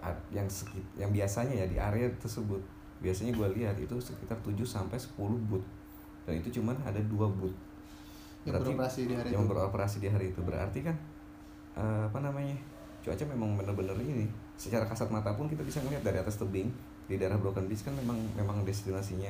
a- 0.00 0.24
yang 0.30 0.48
sekit, 0.48 0.80
yang 0.94 1.08
biasanya 1.10 1.54
ya 1.54 1.66
di 1.68 1.76
area 1.76 2.08
tersebut, 2.16 2.60
biasanya 3.00 3.32
gue 3.32 3.48
lihat 3.54 3.76
itu 3.76 3.96
sekitar 3.96 4.36
7 4.40 4.64
sampai 4.64 4.96
10 4.96 5.12
boot. 5.44 5.64
Dan 6.24 6.40
itu 6.40 6.48
cuman 6.56 6.72
ada 6.80 7.00
dua 7.04 7.28
boot 7.28 7.52
yang 8.44 8.56
berarti- 8.56 8.72
beroperasi 8.72 9.00
di 9.04 9.14
hari 9.14 9.28
yang 9.28 9.44
itu 9.44 9.50
beroperasi 9.50 9.96
di 10.00 10.08
hari 10.08 10.26
itu. 10.32 10.40
Berarti 10.40 10.80
kan 10.80 10.96
eh, 11.76 12.02
apa 12.08 12.18
namanya? 12.18 12.56
Cuaca 13.04 13.24
memang 13.28 13.60
benar-benar 13.60 14.00
ini. 14.00 14.24
Secara 14.56 14.88
kasat 14.88 15.12
mata 15.12 15.36
pun 15.36 15.44
kita 15.44 15.60
bisa 15.60 15.84
melihat 15.84 16.08
dari 16.08 16.18
atas 16.24 16.40
tebing 16.40 16.72
di 17.04 17.20
daerah 17.20 17.36
Broken 17.36 17.68
Beach 17.68 17.84
kan 17.84 17.92
memang 17.92 18.16
memang 18.32 18.64
destinasinya 18.64 19.28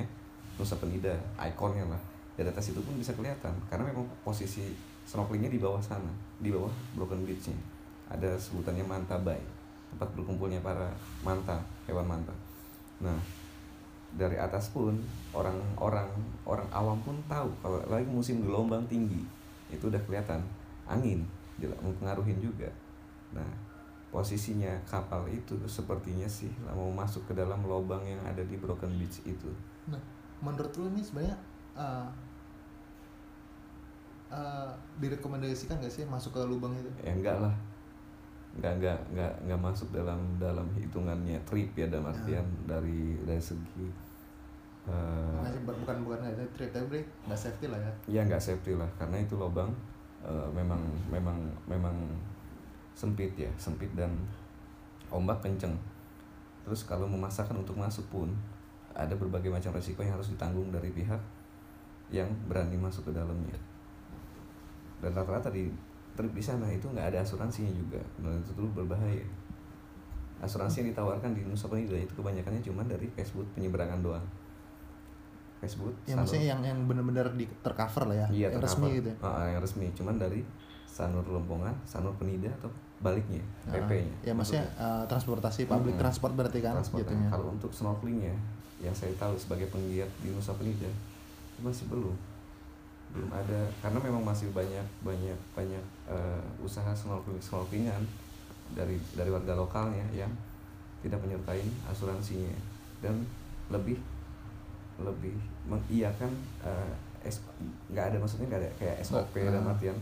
Nusa 0.55 0.79
Penida, 0.79 1.19
ikonnya 1.35 1.83
lah. 1.91 1.99
Dari 2.39 2.47
atas 2.47 2.71
itu 2.71 2.79
pun 2.79 2.95
bisa 2.95 3.11
kelihatan 3.19 3.51
karena 3.67 3.91
memang 3.91 4.07
posisi 4.23 4.71
snorkelingnya 5.05 5.51
di 5.51 5.59
bawah 5.59 5.83
sana, 5.83 6.11
di 6.39 6.55
bawah 6.55 6.71
Broken 6.95 7.27
Beach-nya. 7.27 7.59
Ada 8.07 8.39
sebutannya 8.39 8.87
Manta 8.87 9.19
Bay, 9.19 9.43
tempat 9.91 10.07
berkumpulnya 10.15 10.63
para 10.63 10.95
manta, 11.27 11.59
hewan 11.91 12.07
manta. 12.07 12.35
Nah, 13.03 13.19
dari 14.15 14.39
atas 14.39 14.71
pun 14.71 14.95
orang-orang 15.35 16.07
orang 16.47 16.69
awam 16.71 16.99
pun 17.03 17.19
tahu 17.27 17.51
kalau 17.59 17.83
lagi 17.91 18.07
musim 18.07 18.47
gelombang 18.47 18.87
tinggi 18.87 19.27
itu 19.75 19.91
udah 19.91 19.99
kelihatan 20.07 20.39
angin 20.87 21.27
jela- 21.59 21.79
mempengaruhi 21.83 22.39
juga 22.39 22.71
nah 23.35 23.47
posisinya 24.15 24.71
kapal 24.87 25.27
itu 25.27 25.59
sepertinya 25.67 26.31
sih 26.31 26.47
lah 26.63 26.71
mau 26.71 26.87
masuk 26.95 27.27
ke 27.27 27.35
dalam 27.35 27.59
lubang 27.67 27.99
yang 28.07 28.23
ada 28.23 28.39
di 28.47 28.55
Broken 28.55 28.95
Beach 28.95 29.19
itu 29.27 29.51
Nah, 29.91 29.99
menurut 30.39 30.71
lu 30.79 30.87
ini 30.95 31.03
sebenarnya 31.03 31.35
uh, 31.75 32.07
uh, 34.31 34.71
direkomendasikan 35.03 35.83
gak 35.83 35.91
sih 35.91 36.07
masuk 36.07 36.31
ke 36.31 36.41
lubang 36.47 36.71
itu? 36.79 36.87
ya 37.03 37.11
enggak 37.11 37.43
lah 37.43 37.55
enggak 38.55 38.73
enggak 38.79 38.99
enggak 39.11 39.33
enggak 39.43 39.61
masuk 39.61 39.91
dalam 39.91 40.21
dalam 40.39 40.71
hitungannya 40.79 41.43
trip 41.43 41.75
ya 41.75 41.91
dalam 41.91 42.07
artian 42.07 42.47
dari 42.71 43.19
dari 43.27 43.43
segi 43.43 43.91
bu- 44.87 45.79
bukan 45.83 45.97
bukan 46.07 46.21
ada 46.23 46.45
trip 46.55 46.71
tapi 46.71 47.03
nggak 47.27 47.41
safety 47.41 47.67
lah 47.67 47.81
ya. 47.83 47.93
ya 48.07 48.21
nggak 48.23 48.39
safety 48.39 48.79
lah 48.79 48.87
karena 48.95 49.17
itu 49.19 49.35
lubang 49.35 49.75
eh, 50.23 50.49
memang 50.55 50.79
memang 51.11 51.35
memang 51.67 51.97
sempit 52.95 53.35
ya 53.35 53.51
sempit 53.59 53.91
dan 53.99 54.11
ombak 55.11 55.43
kenceng 55.43 55.75
terus 56.65 56.87
kalau 56.87 57.05
memaksakan 57.05 57.61
untuk 57.61 57.77
masuk 57.77 58.07
pun 58.09 58.31
ada 58.95 59.13
berbagai 59.19 59.51
macam 59.51 59.75
resiko 59.75 60.01
yang 60.01 60.15
harus 60.15 60.31
ditanggung 60.31 60.71
dari 60.71 60.89
pihak 60.95 61.19
yang 62.09 62.31
berani 62.47 62.79
masuk 62.79 63.11
ke 63.11 63.13
dalamnya 63.13 63.59
dan 65.03 65.11
rata-rata 65.13 65.51
di 65.51 65.69
trip 66.15 66.31
di 66.31 66.41
sana 66.41 66.71
itu 66.71 66.87
nggak 66.87 67.11
ada 67.11 67.19
asuransinya 67.21 67.75
juga 67.75 67.99
dan 68.23 68.39
itu 68.39 68.55
tuh 68.55 68.71
berbahaya 68.71 69.27
asuransi 70.39 70.87
yang 70.87 70.89
ditawarkan 70.95 71.35
di 71.35 71.43
Nusa 71.43 71.67
Penida 71.67 71.99
itu 71.99 72.15
kebanyakannya 72.15 72.63
cuma 72.63 72.87
dari 72.87 73.11
Facebook 73.13 73.47
penyeberangan 73.59 73.99
doang 74.01 74.25
Facebook 75.59 75.95
Ya 76.05 76.15
maksudnya 76.15 76.53
yang 76.55 76.61
yang 76.61 76.79
benar-benar 76.85 77.33
di 77.35 77.49
tercover 77.65 78.13
lah 78.13 78.17
ya, 78.25 78.27
Iya, 78.29 78.49
yang 78.53 78.61
tercover. 78.61 78.85
resmi 78.85 78.89
gitu. 79.01 79.09
ya. 79.09 79.17
Ah, 79.25 79.47
yang 79.49 79.61
resmi, 79.65 79.87
cuman 79.97 80.15
dari 80.21 80.41
Sanur 80.85 81.25
Lompongan, 81.25 81.73
Sanur 81.89 82.13
Penida 82.21 82.53
atau 82.61 82.69
baliknya, 82.97 83.43
Nah, 83.65 83.75
PP-nya. 83.77 84.15
Ya 84.23 84.33
maksudnya 84.33 84.65
uh, 84.75 85.05
transportasi 85.05 85.65
public 85.65 85.95
Mm-mm. 85.95 86.03
transport 86.03 86.33
berarti 86.33 86.59
kan 86.59 86.75
transport. 86.75 87.03
jatuhnya. 87.03 87.29
Kalau 87.29 87.47
untuk 87.51 87.71
snorkelingnya, 87.71 88.35
yang 88.79 88.93
saya 88.93 89.13
tahu 89.15 89.35
sebagai 89.35 89.69
penggiat 89.69 90.09
di 90.19 90.29
Nusa 90.29 90.53
Penida 90.53 90.89
masih 91.57 91.87
belum, 91.87 92.15
belum 93.11 93.31
ada 93.31 93.61
karena 93.79 93.99
memang 94.01 94.23
masih 94.23 94.51
banyak 94.51 94.83
banyak 95.01 95.39
banyak 95.53 95.85
eh, 96.07 96.43
usaha 96.59 96.91
snorkeling 96.91 97.39
snorkelingan 97.39 98.03
dari 98.73 98.99
dari 99.13 99.31
warga 99.31 99.55
lokalnya 99.55 100.03
yang 100.11 100.31
tidak 100.99 101.21
menyertai 101.21 101.63
asuransinya 101.87 102.57
dan 102.99 103.23
lebih 103.69 104.01
lebih 104.97 105.35
mengiyakan 105.65 106.31
eh, 106.61 106.93
S- 107.25 107.41
nggak 107.89 108.13
ada 108.13 108.17
maksudnya 108.19 108.47
nggak 108.49 108.61
ada 108.61 108.71
kayak 108.77 108.97
SOP 109.01 109.33
Nggak, 109.33 109.53
dan 109.53 109.63
ah. 109.63 109.73
artian 109.73 109.97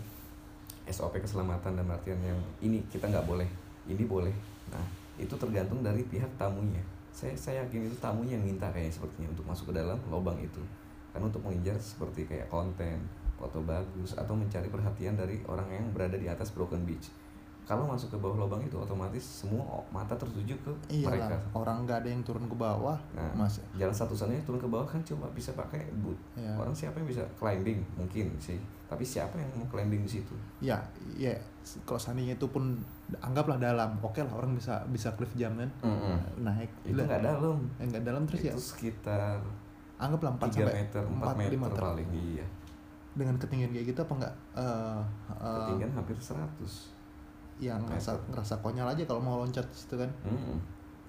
SOP 0.91 1.23
keselamatan 1.23 1.79
dan 1.79 1.87
artian 1.87 2.19
yang 2.23 2.41
ini 2.59 2.83
kita 2.91 3.07
nggak 3.07 3.27
boleh 3.27 3.47
ini 3.87 4.05
boleh. 4.07 4.35
Nah 4.71 4.85
itu 5.19 5.35
tergantung 5.35 5.83
dari 5.83 6.03
pihak 6.07 6.31
tamunya. 6.39 6.83
Saya 7.13 7.37
saya 7.37 7.67
yakin 7.67 7.93
itu 7.93 7.97
tamunya 8.01 8.39
yang 8.41 8.45
minta 8.47 8.71
kayak 8.73 8.95
sepertinya 8.95 9.31
untuk 9.31 9.47
masuk 9.47 9.71
ke 9.71 9.75
dalam 9.79 9.99
lubang 10.09 10.39
itu. 10.41 10.63
Karena 11.13 11.29
untuk 11.29 11.45
mengejar 11.45 11.77
seperti 11.77 12.25
kayak 12.25 12.49
konten 12.49 13.05
foto 13.37 13.59
bagus 13.67 14.15
atau 14.15 14.39
mencari 14.39 14.71
perhatian 14.71 15.19
dari 15.19 15.43
orang 15.51 15.67
yang 15.69 15.87
berada 15.91 16.15
di 16.15 16.31
atas 16.31 16.55
Broken 16.55 16.87
Beach 16.87 17.11
kalau 17.63 17.87
masuk 17.87 18.11
ke 18.11 18.19
bawah 18.19 18.43
lubang 18.43 18.59
itu 18.59 18.75
otomatis 18.75 19.23
semua 19.23 19.63
mata 19.95 20.19
tertuju 20.19 20.51
ke 20.67 20.73
iya 20.91 21.07
mereka. 21.07 21.39
Orang 21.55 21.87
nggak 21.87 22.03
ada 22.03 22.09
yang 22.11 22.23
turun 22.27 22.45
ke 22.51 22.57
bawah 22.59 22.99
nah 23.15 23.31
mas. 23.39 23.63
jalan 23.79 23.95
satu-satunya 23.95 24.43
turun 24.43 24.59
ke 24.59 24.67
bawah 24.67 24.83
kan 24.83 24.99
cuma 25.07 25.31
bisa 25.31 25.55
pakai 25.55 25.87
boot. 26.03 26.19
Ya 26.35 26.59
orang 26.59 26.75
siapa 26.75 26.99
yang 26.99 27.07
bisa 27.07 27.23
climbing? 27.39 27.79
Mungkin 27.95 28.35
sih. 28.43 28.59
Tapi 28.91 29.07
siapa 29.07 29.39
yang 29.39 29.49
mau 29.57 29.65
climbing 29.71 30.03
di 30.03 30.11
situ? 30.11 30.35
Ya 30.59 30.83
ya 31.15 31.33
kalau 31.87 32.03
seandainya 32.03 32.35
itu 32.35 32.51
pun 32.51 32.77
anggaplah 33.23 33.57
dalam 33.57 33.95
oke 34.03 34.19
lah 34.19 34.35
orang 34.35 34.59
bisa 34.59 34.83
bisa 34.91 35.15
cliff 35.15 35.31
jump 35.39 35.63
kan? 35.63 35.71
Naik. 36.43 36.69
Itu 36.83 36.99
nggak 36.99 37.23
dalam. 37.23 37.57
eh, 37.79 37.87
nggak 37.87 38.03
dalam 38.03 38.23
terus 38.27 38.43
itu 38.43 38.49
ya 38.51 38.55
sekitar 38.59 39.39
anggaplah 40.03 40.35
4 40.35 40.51
3 40.51 40.51
sampai 40.51 40.75
meter 40.83 41.03
4 41.07 41.15
4, 41.15 41.39
meter, 41.39 41.53
5 41.55 41.63
meter. 41.63 41.81
paling 41.81 42.11
iya. 42.11 42.47
Dengan 43.15 43.35
ketinggian 43.39 43.71
kayak 43.71 43.87
gitu 43.95 44.01
apa 44.03 44.13
enggak 44.19 44.35
eh 44.59 45.01
eh, 45.31 45.57
ketinggian 45.63 45.91
hampir 45.95 46.17
100 46.19 46.43
ya 47.63 47.79
ngerasa 47.79 48.11
ngerasa 48.27 48.59
konyol 48.59 48.89
aja 48.89 49.03
kalau 49.05 49.19
mau 49.19 49.39
loncat 49.39 49.63
situ 49.71 49.95
kan. 49.95 50.11
Mm-mm. 50.25 50.59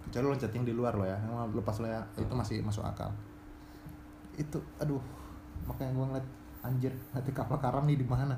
kecuali 0.04 0.30
loncat 0.30 0.52
yang 0.52 0.62
di 0.63 0.72
luar 0.72 0.94
loh 0.94 1.04
ya 1.04 1.16
yang 1.18 1.34
lepas 1.50 1.80
lo 1.80 1.88
ya 1.88 1.98
itu 2.13 2.28
Hmm. 2.28 2.38
masih 2.38 2.60
masuk 2.60 2.84
akal. 2.84 3.10
Itu 4.36 4.60
aduh 4.78 5.02
makanya 5.63 5.92
gue 5.92 6.06
ngeliat 6.08 6.28
anjir 6.62 6.94
nanti 7.10 7.32
kapal 7.32 7.58
karam 7.58 7.84
nih 7.84 7.96
di 7.96 8.04
mana? 8.04 8.36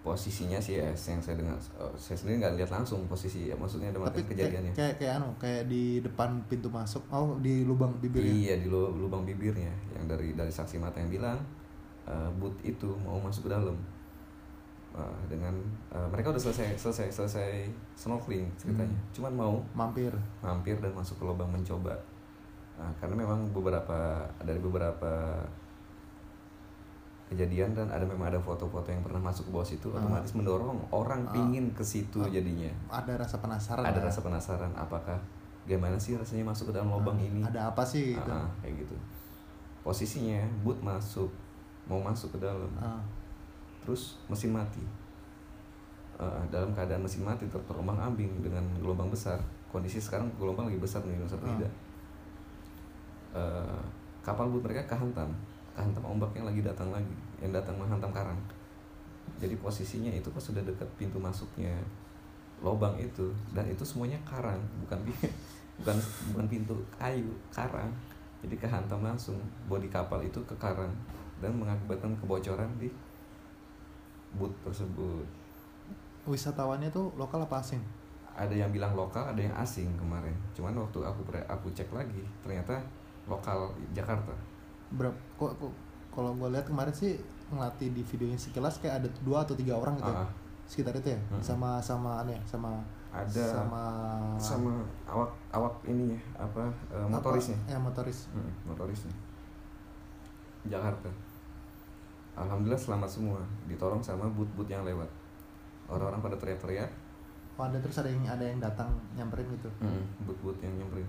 Posisinya 0.00 0.56
sih 0.56 0.76
ya 0.76 0.88
yang 0.88 1.16
saya 1.18 1.32
dengar 1.34 1.56
eh, 1.56 1.94
saya 1.94 2.12
sendiri 2.14 2.36
nggak 2.38 2.54
lihat 2.56 2.70
langsung 2.70 3.04
posisi 3.04 3.48
ya 3.48 3.54
maksudnya 3.54 3.88
ada 3.88 4.04
tapi 4.04 4.20
kejadiannya. 4.26 4.72
kayak 4.72 4.94
kayak 4.96 5.16
anu 5.16 5.32
kayak 5.38 5.64
di 5.64 6.00
depan 6.00 6.28
pintu 6.44 6.68
masuk 6.68 7.00
oh 7.08 7.36
di 7.38 7.64
lubang 7.64 7.92
bibirnya? 7.98 8.28
Iya 8.28 8.54
di 8.58 8.68
lu- 8.68 8.92
lubang 8.94 9.24
bibirnya 9.24 9.72
yang 9.90 10.04
dari 10.04 10.32
dari 10.32 10.50
saksi 10.50 10.76
mata 10.76 10.98
yang 10.98 11.08
bilang 11.10 11.40
eh, 12.04 12.28
boot 12.36 12.52
itu 12.60 12.92
mau 13.00 13.16
masuk 13.18 13.48
ke 13.48 13.50
dalam 13.50 13.76
Eh, 14.94 15.20
dengan 15.26 15.50
eh, 15.90 16.06
mereka 16.06 16.30
udah 16.30 16.38
selesai 16.38 16.78
selesai 16.78 17.10
selesai 17.10 17.66
snorkeling 17.94 18.46
ceritanya 18.54 18.94
Hmm. 18.94 19.10
cuman 19.10 19.32
mau 19.34 19.54
mampir 19.74 20.14
mampir 20.38 20.78
dan 20.78 20.94
masuk 20.94 21.18
ke 21.18 21.24
lubang 21.24 21.50
mencoba 21.50 21.98
Nah, 22.74 22.90
karena 22.98 23.14
memang 23.16 23.42
beberapa 23.50 23.98
dari 24.40 24.58
beberapa 24.58 25.34
kejadian 27.26 27.72
dan 27.72 27.86
ada 27.88 28.04
memang 28.04 28.28
ada 28.28 28.38
foto-foto 28.38 28.86
yang 28.86 29.00
pernah 29.00 29.18
masuk 29.20 29.46
ke 29.46 29.50
bawah 29.50 29.64
situ 29.64 29.90
Ah. 29.90 29.98
otomatis 29.98 30.30
mendorong 30.32 30.78
orang 30.90 31.22
Ah. 31.24 31.32
pingin 31.32 31.72
ke 31.72 31.82
situ 31.82 32.20
Ah. 32.20 32.28
jadinya 32.28 32.70
ada 32.88 33.16
rasa 33.16 33.38
penasaran 33.38 33.82
ada 33.82 33.98
lah. 33.98 34.06
rasa 34.06 34.20
penasaran 34.20 34.72
apakah 34.74 35.18
gimana 35.64 35.96
sih 35.96 36.14
rasanya 36.14 36.44
masuk 36.44 36.70
ke 36.70 36.76
dalam 36.76 36.92
lubang 36.92 37.16
ini 37.16 37.40
ada 37.42 37.66
apa 37.66 37.82
sih 37.82 38.14
gitu. 38.14 38.30
Ah, 38.30 38.46
kayak 38.60 38.84
gitu 38.84 38.94
posisinya 39.80 40.38
boot 40.62 40.78
masuk 40.78 41.30
mau 41.84 41.98
masuk 41.98 42.30
ke 42.30 42.38
dalam 42.40 42.68
Ah, 42.76 43.00
terus 43.84 44.16
mesin 44.26 44.50
mati. 44.50 44.80
Eh, 46.14 46.42
dalam 46.48 46.72
keadaan 46.72 47.02
mesin 47.02 47.22
mati 47.22 47.44
ter- 47.46 47.62
terombang 47.68 48.00
ambing 48.00 48.40
dengan 48.40 48.64
gelombang 48.80 49.12
besar. 49.12 49.36
Kondisi 49.68 49.98
sekarang 49.98 50.30
gelombang 50.38 50.70
lagi 50.70 50.78
besar 50.78 51.02
nih 51.04 51.18
Nusa 51.18 51.36
Ah. 51.36 51.40
Penida 51.42 51.68
Eh, 53.34 53.80
kapal 54.22 54.46
boot 54.46 54.62
mereka 54.62 54.86
kehantam. 54.86 55.26
Kehantam 55.74 56.06
ombak 56.06 56.30
yang 56.38 56.46
lagi 56.46 56.62
datang 56.62 56.94
lagi 56.94 57.10
yang 57.42 57.50
datang 57.50 57.74
menghantam 57.74 58.14
karang. 58.14 58.38
Jadi 59.42 59.58
posisinya 59.58 60.14
itu 60.14 60.30
pas 60.30 60.38
sudah 60.38 60.62
dekat 60.62 60.86
pintu 60.94 61.18
masuknya 61.18 61.74
lobang 62.62 62.94
itu 62.94 63.34
dan 63.50 63.66
itu 63.66 63.82
semuanya 63.82 64.14
karang 64.22 64.62
bukan 64.78 65.02
bukan 65.82 65.96
bukan 66.30 66.46
pintu 66.46 66.78
kayu 66.94 67.26
karang. 67.50 67.90
Jadi 68.46 68.54
kehantam 68.54 69.02
langsung. 69.02 69.34
Bodi 69.66 69.90
kapal 69.90 70.22
itu 70.22 70.38
ke 70.46 70.54
karang 70.54 70.94
dan 71.42 71.50
mengakibatkan 71.58 72.14
kebocoran 72.22 72.70
di 72.78 72.86
boot 74.34 74.52
tersebut. 74.62 75.26
Wisatawannya 76.24 76.88
tuh 76.88 77.12
lokal 77.14 77.44
apa 77.44 77.60
asing? 77.60 77.82
Ada 78.34 78.54
yang 78.54 78.70
bilang 78.74 78.96
lokal 78.98 79.30
ada 79.30 79.38
yang 79.38 79.54
asing 79.54 79.86
kemarin. 79.94 80.34
Cuman 80.56 80.74
waktu 80.74 80.98
aku 81.04 81.20
aku 81.46 81.66
cek 81.70 81.92
lagi 81.94 82.24
ternyata 82.42 82.80
lokal 83.28 83.70
Jakarta. 83.94 84.32
Berapa 84.94 85.16
kok, 85.38 85.52
kok 85.60 85.72
kalau 86.14 86.34
gue 86.38 86.48
lihat 86.50 86.66
kemarin 86.66 86.94
sih 86.94 87.18
ngelatih 87.50 87.92
di 87.92 88.02
videonya 88.02 88.38
sekilas 88.40 88.80
kayak 88.80 89.04
ada 89.04 89.08
dua 89.22 89.44
atau 89.44 89.54
tiga 89.54 89.76
orang 89.76 89.94
gitu 90.00 90.08
ya, 90.08 90.16
Ah, 90.16 90.30
sekitar 90.64 90.94
itu 90.96 91.12
ya? 91.12 91.20
Hmm. 91.28 91.42
sama 91.44 91.70
sama 91.82 92.24
aneh 92.24 92.40
sama 92.48 92.80
ada 93.14 93.44
sama 93.46 93.82
sama 94.40 94.72
awak 95.06 95.30
awak 95.54 95.74
ininya 95.86 96.18
apa 96.34 96.66
eh, 96.90 97.06
motorisnya? 97.06 97.54
Apa, 97.62 97.70
ya 97.70 97.78
motoris. 97.78 98.18
Mm, 98.34 98.50
motorisnya. 98.66 99.14
Jakarta 100.64 101.10
Alhamdulillah 102.34 102.78
selamat 102.78 103.06
semua 103.06 103.38
ditolong 103.70 104.02
sama 104.02 104.26
but-but 104.26 104.66
yang 104.66 104.82
lewat. 104.82 105.06
Orang-orang 105.86 106.18
pada 106.18 106.36
teriak-teriak. 106.36 106.90
Oh, 107.54 107.62
ada 107.62 107.78
terus 107.78 108.02
ada 108.02 108.10
yang 108.10 108.26
ada 108.26 108.42
yang 108.42 108.58
datang 108.58 108.90
nyamperin 109.14 109.46
gitu? 109.54 109.70
But-but 110.26 110.58
yang 110.58 110.74
nyamperin. 110.74 111.06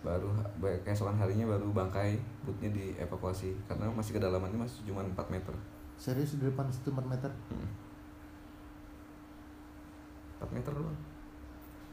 Baru 0.00 0.32
ba- 0.56 0.80
keesokan 0.84 1.16
harinya 1.16 1.48
baru 1.48 1.68
bangkai 1.68 2.16
butnya 2.44 2.72
dievakuasi. 2.72 3.52
Karena 3.68 3.92
masih 3.92 4.16
kedalamannya 4.16 4.64
masih 4.64 4.88
cuma 4.88 5.04
4 5.04 5.12
meter. 5.28 5.52
Serius 6.00 6.40
di 6.40 6.48
depan 6.48 6.68
situ 6.72 6.88
4 6.88 7.04
meter? 7.04 7.28
Mm. 7.52 7.68
4 10.40 10.56
meter 10.56 10.72
doang. 10.72 10.98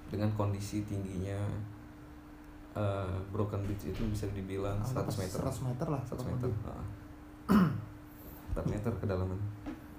Dengan 0.07 0.31
kondisi 0.35 0.83
tingginya 0.83 1.39
eh, 2.71 3.15
broken 3.31 3.63
bridge 3.63 3.91
itu 3.91 4.03
bisa 4.07 4.27
dibilang 4.31 4.79
100 4.79 5.07
meter. 5.19 5.39
100 5.43 5.67
meter 5.67 5.87
lah 5.91 6.01
100 6.03 6.15
kurang 6.15 6.31
meter 6.39 6.47
lebih. 6.47 6.63
Heeh. 7.49 7.69
4 8.51 8.67
meter 8.67 8.91
kedalaman 8.99 9.39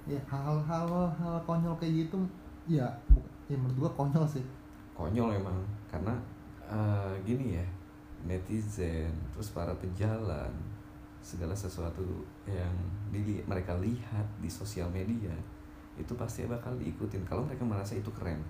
ya 0.03 0.19
hal-hal 0.27 1.09
hal 1.15 1.37
konyol 1.47 1.75
kayak 1.79 2.07
gitu 2.07 2.19
ya 2.67 2.87
ya 3.47 3.57
menurut 3.59 3.87
gua 3.87 3.91
konyol 3.95 4.27
sih. 4.27 4.43
Konyol 4.93 5.39
emang 5.39 5.57
karena 5.91 6.15
eh, 6.67 7.15
gini 7.27 7.59
ya 7.59 7.67
netizen 8.27 9.11
terus 9.35 9.51
para 9.51 9.75
pejalan 9.79 10.51
segala 11.23 11.55
sesuatu 11.55 12.03
yang 12.47 12.75
dili- 13.15 13.43
mereka 13.47 13.79
lihat 13.79 14.27
di 14.43 14.51
sosial 14.51 14.91
media 14.91 15.31
itu 15.95 16.13
pasti 16.19 16.47
bakal 16.47 16.75
diikutin. 16.79 17.23
Kalau 17.23 17.47
mereka 17.47 17.63
merasa 17.63 17.95
itu 17.95 18.11
keren 18.15 18.43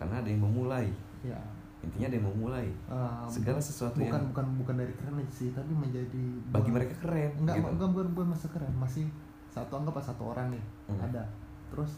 karena 0.00 0.24
ada 0.24 0.28
yang 0.32 0.40
memulai. 0.40 0.88
Ya 1.20 1.36
intinya 1.80 2.06
ada 2.06 2.16
yang 2.16 2.26
memulai 2.28 2.68
eh, 2.68 3.24
segala 3.26 3.56
sesuatu 3.56 3.96
bukan 3.96 4.12
yang 4.12 4.28
bukan 4.30 4.46
bukan 4.60 4.74
dari 4.76 4.92
keren 4.92 5.16
sih 5.28 5.48
tapi 5.50 5.72
menjadi 5.72 6.24
bagi 6.48 6.68
buat- 6.68 6.76
mereka 6.76 6.94
keren 7.00 7.32
enggak 7.40 7.56
gitu. 7.56 7.68
enggak 7.72 7.88
bukan 7.90 8.08
bukan 8.12 8.26
masa 8.30 8.46
keren 8.52 8.74
masih 8.76 9.06
satu 9.48 9.72
anggap 9.74 9.96
pas 9.96 10.04
satu 10.04 10.22
orang 10.30 10.52
nih 10.52 10.62
Hmm. 10.86 11.00
ada. 11.02 11.22
Terus 11.70 11.96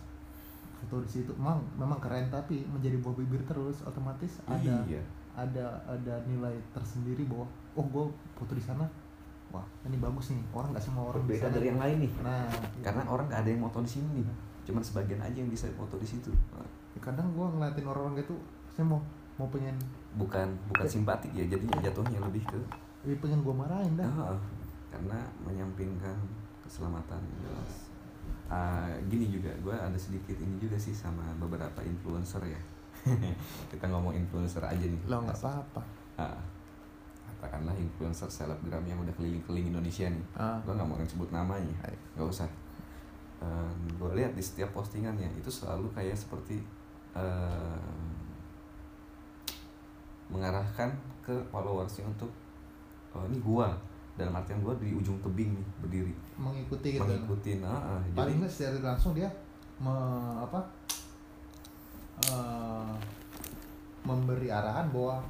foto 0.79 0.99
di 1.01 1.11
situ 1.11 1.31
memang 1.35 1.63
memang 1.75 1.99
keren 1.99 2.27
tapi 2.29 2.63
menjadi 2.67 2.99
buah 2.99 3.15
bibir 3.15 3.43
terus 3.43 3.83
otomatis 3.83 4.43
ada 4.45 4.83
iya. 4.83 4.99
ada 5.33 5.79
ada 5.87 6.15
nilai 6.27 6.59
tersendiri 6.73 7.23
bahwa 7.25 7.47
oh 7.73 7.87
gue 7.87 8.05
foto 8.35 8.53
di 8.53 8.63
sana 8.63 8.83
wah 9.49 9.63
ini 9.87 9.97
bagus 9.97 10.35
nih 10.35 10.43
orang 10.51 10.75
nggak 10.75 10.83
semua 10.83 11.15
orang 11.15 11.23
sana. 11.29 11.55
dari 11.55 11.67
yang 11.71 11.79
lain 11.79 11.97
nih. 12.03 12.13
nah 12.25 12.51
karena 12.83 13.03
orang 13.07 13.27
nggak 13.31 13.41
ada 13.41 13.51
yang 13.55 13.63
moto 13.63 13.79
di 13.79 13.91
sini 13.91 14.09
nih 14.21 14.27
cuman 14.63 14.83
sebagian 14.83 15.19
aja 15.19 15.35
yang 15.35 15.51
bisa 15.51 15.67
foto 15.75 15.99
di 15.99 16.07
situ. 16.07 16.31
Kadang 16.99 17.35
gue 17.35 17.43
ngeliatin 17.43 17.83
orang-orang 17.83 18.23
gitu 18.23 18.35
saya 18.69 18.87
mau 18.87 19.03
mau 19.41 19.49
pengen 19.49 19.77
bukan 20.13 20.45
bukan 20.69 20.87
simpatik 20.87 21.33
ya 21.33 21.45
jadi 21.49 21.65
jatuhnya 21.89 22.21
lebih 22.21 22.45
ke 22.45 22.61
lebih 23.03 23.19
pengen 23.19 23.43
gue 23.43 23.55
marahin 23.55 23.95
dah. 23.99 24.07
Ah, 24.07 24.39
karena 24.95 25.19
menyampingkan 25.43 26.15
keselamatan 26.63 27.19
jelas. 27.43 27.91
Ah, 28.47 28.87
gini 29.11 29.27
juga 29.27 29.51
gue 29.59 29.75
ada 29.75 29.99
sedikit 29.99 30.39
ini 30.39 30.55
juga 30.63 30.79
sih 30.79 30.95
sama 30.95 31.27
beberapa 31.43 31.83
influencer 31.83 32.47
ya. 32.47 32.61
Kita 33.75 33.91
ngomong 33.91 34.15
influencer 34.15 34.63
aja 34.63 34.87
nih. 34.87 35.03
Lo 35.11 35.19
nggak 35.27 35.35
apa-apa. 35.35 35.83
Ah, 36.15 36.39
katakanlah 37.27 37.75
influencer 37.75 38.31
selebgram 38.31 38.87
yang 38.87 39.03
udah 39.03 39.11
keliling-keliling 39.19 39.75
Indonesia 39.75 40.07
nih. 40.07 40.25
Ah. 40.39 40.63
Gue 40.63 40.79
nggak 40.79 40.87
mau 40.87 41.03
sebut 41.03 41.31
namanya 41.35 41.75
nggak 42.15 42.29
usah. 42.29 42.47
Gue 43.99 44.15
lihat 44.15 44.39
di 44.39 44.43
setiap 44.45 44.71
postingannya 44.71 45.27
itu 45.35 45.51
selalu 45.51 45.91
kayak 45.91 46.15
seperti 46.15 46.63
eh, 47.19 47.83
mengarahkan 50.33 50.89
ke 51.23 51.35
followersnya 51.53 52.09
untuk 52.09 52.29
oh, 53.13 53.23
ini 53.29 53.39
gua. 53.39 53.71
Dalam 54.13 54.37
artian 54.37 54.61
gua 54.61 54.77
di 54.77 54.93
ujung 54.93 55.17
tebing 55.25 55.57
nih 55.57 55.67
berdiri. 55.81 56.15
Mengikuti 56.37 57.01
gitu. 57.01 57.05
Mengikuti 57.05 57.61
nah, 57.61 57.97
jadi 58.05 58.19
paling 58.19 58.37
nggak 58.45 58.53
secara 58.53 58.93
langsung 58.93 59.13
dia 59.17 59.29
me, 59.81 59.95
apa 60.37 60.61
eh, 62.29 62.95
memberi 64.05 64.53
arahan 64.53 64.93
bahwa 64.93 65.25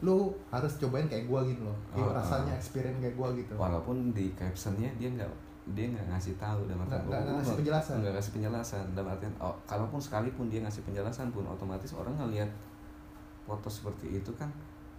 lu 0.00 0.32
harus 0.48 0.72
cobain 0.78 1.10
kayak 1.10 1.26
gua 1.26 1.42
gitu 1.42 1.66
loh. 1.66 1.76
Oh, 1.92 2.14
rasanya 2.14 2.54
oh. 2.54 2.60
experience 2.60 3.02
kayak 3.02 3.16
gua 3.18 3.28
gitu. 3.34 3.52
Walaupun 3.58 4.14
di 4.14 4.32
captionnya 4.38 4.88
dia 4.96 5.10
nggak 5.10 5.28
dia 5.74 5.86
nggak 5.92 6.06
ngasih 6.14 6.34
tahu 6.40 6.66
dalam 6.66 6.86
artian 6.88 7.04
Nggak- 7.04 7.20
oh, 7.26 7.34
ngasih 7.36 7.50
gua- 7.50 7.60
penjelasan. 7.60 7.94
nggak 8.00 8.14
ngasih 8.16 8.32
penjelasan. 8.32 8.84
Dalam 8.94 9.08
artian 9.10 9.34
oh, 9.42 9.54
kalaupun 9.66 10.00
sekalipun 10.00 10.46
dia 10.48 10.60
ngasih 10.62 10.82
penjelasan 10.86 11.28
pun 11.34 11.44
otomatis 11.50 11.92
orang 11.98 12.14
ngelihat 12.16 12.48
foto 13.50 13.66
seperti 13.66 14.22
itu 14.22 14.30
kan 14.38 14.46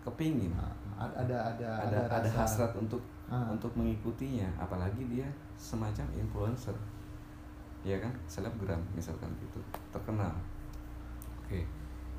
kepingin. 0.04 0.52
Nah, 0.52 0.68
ada 1.00 1.38
ada 1.56 1.68
ada 1.88 1.98
ada 2.04 2.20
rasa- 2.28 2.68
hasrat 2.68 2.72
untuk 2.76 3.00
Ah. 3.32 3.48
untuk 3.48 3.72
mengikutinya. 3.80 4.52
Apalagi 4.60 5.08
dia 5.08 5.24
semacam 5.56 6.04
influencer. 6.12 6.76
Ya 7.82 7.96
kan? 7.98 8.12
Selebgram 8.28 8.84
misalkan 8.92 9.32
gitu. 9.40 9.58
Terkenal. 9.90 10.36
Oke. 11.40 11.64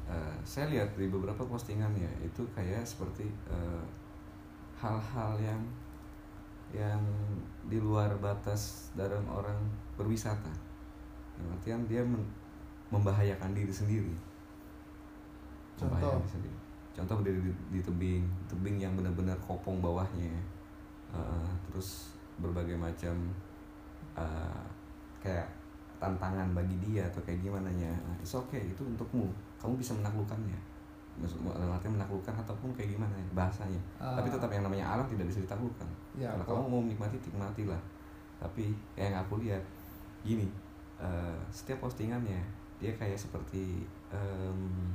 Eh, 0.03 0.35
saya 0.43 0.67
lihat 0.67 0.89
di 0.97 1.07
beberapa 1.07 1.45
postingannya 1.45 2.09
itu 2.19 2.43
kayak 2.57 2.83
seperti 2.83 3.29
eh, 3.47 3.85
hal-hal 4.75 5.37
yang 5.39 5.61
yang 6.73 6.99
di 7.69 7.77
luar 7.77 8.09
batas 8.19 8.89
dalam 8.97 9.23
orang 9.29 9.61
berwisata. 9.95 10.49
Yang 11.37 11.49
artian 11.55 11.81
dia 11.87 12.03
men- 12.03 12.33
membahayakan 12.89 13.53
diri 13.53 13.73
sendiri 13.73 14.13
Contoh? 15.83 15.99
Membahayakan 15.99 16.23
diri 16.23 16.33
sendiri. 16.33 16.59
contoh 16.93 17.15
berdiri 17.25 17.41
di, 17.41 17.53
di 17.73 17.81
tebing. 17.81 18.25
Tebing 18.47 18.77
yang 18.79 18.93
benar-benar 18.95 19.37
kopong 19.43 19.81
bawahnya. 19.81 20.35
Eh, 21.13 21.51
terus 21.69 22.17
berbagai 22.41 22.77
macam 22.77 23.15
eh, 24.17 24.65
kayak 25.21 25.49
tantangan 26.03 26.51
bagi 26.51 26.77
dia 26.83 27.07
atau 27.07 27.23
kayak 27.23 27.41
gimana 27.43 27.71
nya. 27.73 27.91
Nah, 28.03 28.17
it's 28.19 28.35
okay 28.35 28.61
itu 28.67 28.83
untukmu. 28.83 29.31
Kamu 29.63 29.79
bisa 29.79 29.95
menaklukkannya. 29.95 30.59
Maksud 31.13 31.45
dalam 31.45 31.71
artian 31.71 31.95
menaklukkan 31.95 32.35
ataupun 32.43 32.73
kayak 32.73 32.97
gimana 32.97 33.13
ya, 33.13 33.27
bahasanya. 33.37 33.81
Ah. 34.01 34.17
tapi 34.17 34.33
tetap 34.33 34.49
yang 34.49 34.65
namanya 34.65 34.97
alam 34.97 35.07
tidak 35.07 35.29
bisa 35.29 35.45
ditaklukkan. 35.45 35.87
Ya, 36.17 36.33
kalau 36.43 36.65
kamu 36.65 36.69
mau 36.73 36.83
menikmati 36.83 37.21
nikmatilah. 37.21 37.79
Tapi 38.41 38.75
yang 38.99 39.15
aku 39.15 39.39
lihat 39.45 39.63
gini 40.27 40.51
eh, 40.99 41.39
setiap 41.53 41.85
postingannya 41.85 42.43
dia 42.83 42.91
kayak 42.99 43.15
seperti 43.15 43.87
em, 44.11 44.91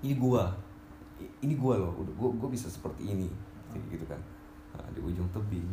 ini 0.00 0.14
gua. 0.16 0.48
Ini 1.20 1.54
gua 1.56 1.76
loh 1.76 1.92
udah 2.00 2.14
gua, 2.16 2.28
gua 2.36 2.48
bisa 2.48 2.66
seperti 2.66 3.12
ini. 3.12 3.28
Gitu 3.88 4.04
kan. 4.04 4.18
Nah, 4.76 4.86
di 4.94 5.00
ujung 5.02 5.28
tebing 5.30 5.66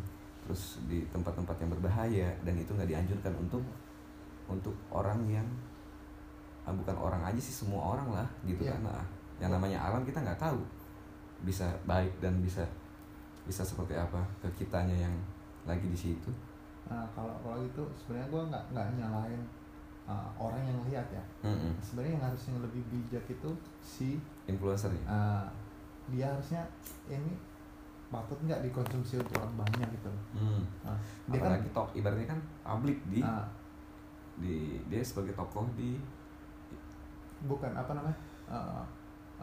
terus 0.48 0.80
di 0.88 1.04
tempat-tempat 1.12 1.60
yang 1.60 1.76
berbahaya 1.76 2.32
dan 2.48 2.56
itu 2.56 2.72
nggak 2.72 2.88
dianjurkan 2.88 3.36
untuk 3.36 3.60
untuk 4.48 4.72
orang 4.88 5.20
yang 5.28 5.44
ah, 6.64 6.72
bukan 6.72 6.96
orang 6.96 7.20
aja 7.28 7.36
sih 7.36 7.52
semua 7.52 7.96
orang 7.96 8.08
lah 8.16 8.28
gitu 8.48 8.64
Iya. 8.64 8.80
kan. 8.80 8.96
Nah, 8.96 9.04
yang 9.44 9.52
namanya 9.52 9.78
alam 9.84 10.08
kita 10.08 10.24
nggak 10.24 10.40
tahu 10.40 10.60
bisa 11.44 11.68
baik 11.84 12.10
dan 12.24 12.40
bisa 12.40 12.64
bisa 13.44 13.62
seperti 13.64 13.94
apa 13.96 14.24
ke 14.40 14.48
kitanya 14.64 14.96
yang 14.96 15.16
lagi 15.68 15.88
di 15.92 15.96
situ. 16.00 16.32
Nah, 16.88 17.04
kalau 17.12 17.36
kalau 17.44 17.60
gitu 17.68 17.84
sebenarnya 18.00 18.32
gue 18.32 18.42
nggak 18.48 18.64
nggak 18.72 18.88
nyalain 19.04 19.42
uh, 20.08 20.30
orang 20.40 20.64
yang 20.64 20.80
lihat 20.88 21.08
ya. 21.12 21.24
Mm-mm. 21.46 21.76
Sebenarnya 21.84 22.18
yang 22.18 22.26
harusnya 22.32 22.56
lebih 22.64 22.82
bijak 22.90 23.24
itu 23.28 23.50
si 23.84 24.18
influencer 24.48 24.96
ya 24.96 25.04
uh, 25.06 25.46
dia 26.08 26.32
harusnya 26.32 26.64
ini 27.12 27.36
patut 28.08 28.40
nggak 28.40 28.64
dikonsumsi 28.64 29.20
untuk 29.20 29.44
orang 29.44 29.68
banyak 29.68 29.88
gitu 30.00 30.08
loh. 30.08 30.24
Hmm. 30.32 30.64
Nah, 30.88 30.96
dia 31.28 31.40
kan 31.44 31.52
apalagi 31.52 31.70
tok 31.76 31.90
ibaratnya 31.92 32.28
kan 32.32 32.40
publik 32.64 33.04
di 33.12 33.20
uh, 33.20 33.44
di 34.40 34.80
dia 34.88 35.04
sebagai 35.04 35.36
tokoh 35.36 35.68
di 35.76 36.00
bukan 37.44 37.76
apa 37.76 37.92
namanya 37.92 38.18
uh, 38.48 38.82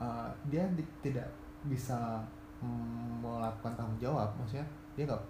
uh, 0.01 0.29
dia 0.49 0.65
di- 0.73 0.95
tidak 1.05 1.29
bisa 1.69 2.25
mm, 2.65 3.23
melakukan 3.23 3.77
tanggung 3.77 4.01
jawab 4.01 4.33
maksudnya 4.35 4.67
dia 4.97 5.05
nggak 5.07 5.23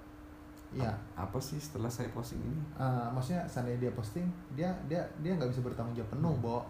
ya 0.74 0.90
apa 1.14 1.38
sih 1.38 1.58
setelah 1.62 1.86
saya 1.86 2.10
posting 2.10 2.42
ini? 2.42 2.58
Uh, 2.74 3.06
maksudnya 3.14 3.46
seandainya 3.46 3.86
dia 3.86 3.92
posting 3.94 4.26
dia 4.58 4.70
dia 4.90 5.02
dia 5.22 5.32
nggak 5.38 5.50
bisa 5.54 5.62
bertanggung 5.62 5.94
jawab 5.94 6.10
penuh 6.18 6.34
bahwa 6.42 6.60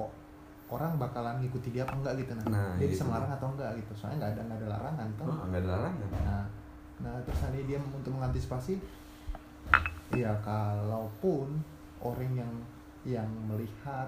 oh, 0.00 0.12
orang 0.72 0.96
bakalan 0.96 1.36
ngikuti 1.44 1.68
dia 1.76 1.84
apa 1.84 2.00
enggak 2.00 2.24
gitu 2.24 2.32
nah, 2.32 2.48
Nah, 2.48 2.72
dia 2.80 2.88
bisa 2.88 3.04
gitu. 3.04 3.12
melarang 3.12 3.30
atau 3.36 3.48
enggak 3.52 3.70
gitu. 3.76 3.92
Soalnya 3.92 4.16
nggak 4.24 4.30
ada 4.32 4.40
nggak 4.48 4.58
ada 4.64 4.68
larangan 4.72 5.08
kan 5.20 5.26
oh, 5.28 5.44
nggak 5.52 5.60
ada 5.60 5.70
larangan. 5.76 6.08
Nah 6.24 6.44
nah 7.02 7.18
terus 7.26 7.34
seandainya 7.42 7.66
dia 7.76 7.78
untuk 7.82 8.14
mengantisipasi 8.14 8.78
ya 10.14 10.30
kalaupun 10.44 11.58
orang 11.98 12.30
yang 12.30 12.52
yang 13.02 13.26
melihat 13.50 14.06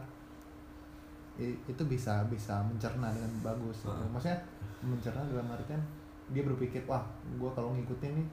itu 1.43 1.83
bisa 1.91 2.23
bisa 2.31 2.63
mencerna 2.63 3.11
dengan 3.11 3.33
bagus 3.43 3.83
gitu. 3.83 3.91
Ah. 3.91 4.07
maksudnya 4.07 4.39
mencerna 4.87 5.27
dalam 5.27 5.51
artian 5.51 5.83
dia 6.31 6.47
berpikir 6.47 6.87
wah 6.87 7.03
gue 7.35 7.51
kalau 7.51 7.75
ngikutin 7.75 8.15
nih 8.15 8.29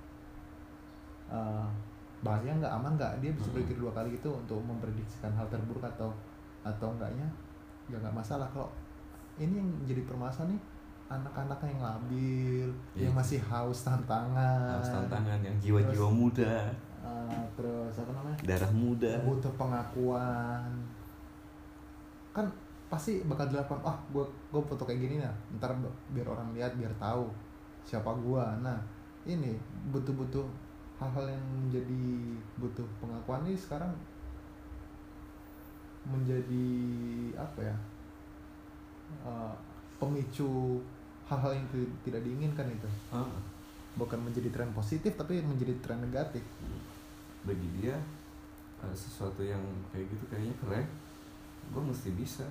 eh, 1.31 1.65
bahaya 2.21 2.51
nggak 2.53 2.73
aman 2.73 2.93
nggak? 2.93 3.13
Dia 3.17 3.31
bisa 3.31 3.47
Hmm. 3.47 3.55
berpikir 3.55 3.77
dua 3.79 3.91
kali 3.91 4.13
gitu 4.13 4.29
untuk 4.29 4.59
memprediksikan 4.61 5.31
hal 5.31 5.47
terburuk 5.47 5.81
atau 5.81 6.11
atau 6.61 6.87
enggaknya 6.91 7.25
ya 7.87 7.97
nggak 7.97 8.13
masalah. 8.13 8.45
Kalau 8.47 8.69
ini 9.35 9.57
yang 9.57 9.69
jadi 9.83 10.03
permasalahan 10.03 10.53
nih 10.53 10.61
anak-anak 11.11 11.59
yang 11.65 11.81
labil 11.81 12.69
Iya. 12.93 13.09
yang 13.09 13.13
masih 13.13 13.39
haus 13.41 13.81
tantangan. 13.81 14.79
Harus 14.79 14.91
tantangan 14.93 15.39
yang 15.41 15.57
jiwa-jiwa 15.57 16.07
muda. 16.07 16.71
eh, 17.01 17.43
terus 17.57 17.97
apa 17.97 18.13
namanya? 18.13 18.37
Darah 18.45 18.71
muda. 18.71 19.11
Butuh 19.25 19.49
pengakuan. 19.57 20.69
Kan 22.31 22.45
pasti 22.85 23.23
bakal 23.23 23.47
dilakukan 23.47 23.79
ah 23.81 23.95
gue 24.11 24.19
gue 24.51 24.61
foto 24.61 24.83
kayak 24.83 24.99
gini 24.99 25.15
nah 25.17 25.31
ntar 25.55 25.71
biar 26.11 26.27
orang 26.27 26.51
lihat 26.51 26.75
biar 26.75 26.91
tahu 26.99 27.23
siapa 27.81 28.11
gue 28.13 28.43
nah 28.59 28.75
ini 29.23 29.55
butuh 29.87 30.11
butuh 30.11 30.43
hal-hal 31.01 31.25
yang 31.33 31.45
menjadi 31.65 32.03
butuh 32.61 32.85
pengakuan 33.01 33.41
ini 33.49 33.57
sekarang 33.57 33.89
menjadi 36.05 36.67
apa 37.37 37.59
ya 37.61 37.75
eh, 39.25 39.53
pemicu 39.97 40.81
hal-hal 41.25 41.51
yang 41.57 41.65
ti- 41.73 41.93
tidak 42.05 42.21
diinginkan 42.25 42.69
itu. 42.69 42.89
Ah, 43.13 43.25
bukan 43.97 44.17
menjadi 44.21 44.49
tren 44.53 44.69
positif 44.77 45.13
tapi 45.17 45.41
menjadi 45.41 45.73
tren 45.81 46.01
negatif. 46.05 46.45
Bagi 47.45 47.67
dia 47.81 47.97
eh, 48.85 48.95
sesuatu 48.95 49.41
yang 49.41 49.61
kayak 49.89 50.05
gitu 50.09 50.23
kayaknya 50.29 50.53
keren. 50.61 50.85
Gue 51.73 51.81
mesti 51.81 52.13
bisa. 52.13 52.45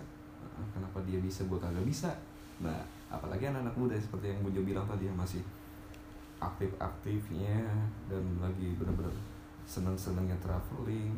Kenapa 0.75 0.99
dia 1.07 1.21
bisa 1.23 1.45
gue 1.47 1.59
kagak 1.59 1.87
bisa? 1.87 2.11
Nah 2.63 2.83
apalagi 3.11 3.51
anak-anak 3.51 3.75
muda 3.75 3.95
seperti 3.99 4.31
yang 4.31 4.41
Bujo 4.47 4.63
bilang 4.63 4.87
tadi 4.87 5.11
yang 5.11 5.19
masih 5.19 5.43
aktif-aktifnya 6.40 7.61
dan 8.09 8.24
lagi 8.40 8.74
bener-bener 8.74 9.12
seneng-senengnya 9.64 10.35
traveling 10.40 11.14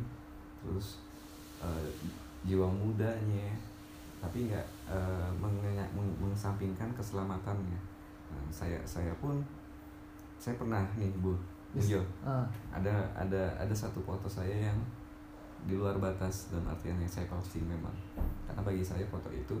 terus 0.61 0.99
eh, 1.57 1.87
jiwa 2.43 2.67
mudanya 2.67 3.55
tapi 4.19 4.47
nggak 4.47 4.67
meng- 5.91 6.15
mengesampingkan 6.15 6.87
keselamatannya. 6.95 7.75
Nah, 8.31 8.45
saya 8.47 8.79
saya 8.87 9.11
pun 9.19 9.43
saya 10.39 10.55
pernah 10.55 10.83
nih 10.95 11.11
bu 11.19 11.35
Yes. 11.73 11.89
Ah. 12.21 12.45
Ada 12.69 12.93
ada 13.17 13.49
ada 13.57 13.73
satu 13.73 13.97
foto 14.05 14.29
saya 14.29 14.69
yang 14.69 14.77
di 15.65 15.73
luar 15.73 15.97
batas 15.97 16.53
dan 16.53 16.61
artian 16.69 17.01
yang 17.01 17.09
saya 17.09 17.25
posting 17.25 17.65
memang. 17.65 17.91
Karena 18.45 18.61
bagi 18.61 18.85
saya 18.85 19.01
foto 19.09 19.27
itu 19.33 19.57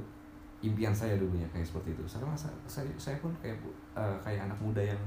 impian 0.61 0.93
saya 0.93 1.17
dulunya 1.17 1.49
kayak 1.49 1.65
seperti 1.65 1.97
itu. 1.97 2.03
Saya 2.05 2.21
masa 2.29 2.53
saya, 2.69 2.85
saya 3.01 3.17
pun 3.17 3.33
kayak 3.41 3.57
bu- 3.65 3.73
eh, 3.97 4.17
kayak 4.21 4.45
anak 4.45 4.59
muda 4.61 4.77
yang 4.79 5.01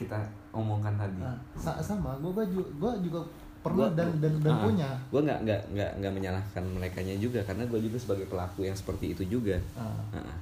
kita 0.00 0.16
omongkan 0.50 0.96
tadi. 0.96 1.20
Nah, 1.20 1.36
sa- 1.54 1.76
sama 1.78 2.16
gue 2.16 2.30
gua 2.30 2.42
juga 2.42 2.66
gua 2.74 2.92
juga 2.98 3.20
pernah 3.60 3.84
Gua- 3.84 3.94
dan 3.94 4.08
dan 4.16 4.32
dan 4.40 4.50
Ah. 4.50 4.62
punya. 4.62 4.88
gue 5.06 5.20
nggak 5.20 5.38
nggak 5.44 5.60
nggak 5.70 5.90
nggak 6.00 6.12
menyalahkan 6.12 6.64
mereka 6.72 6.98
juga 7.04 7.40
karena 7.44 7.62
gue 7.66 7.80
juga 7.82 7.96
sebagai 7.98 8.26
pelaku 8.26 8.60
yang 8.62 8.72
seperti 8.72 9.12
itu 9.12 9.22
juga. 9.30 9.60
Ah, 9.74 9.92
Ah, 10.10 10.36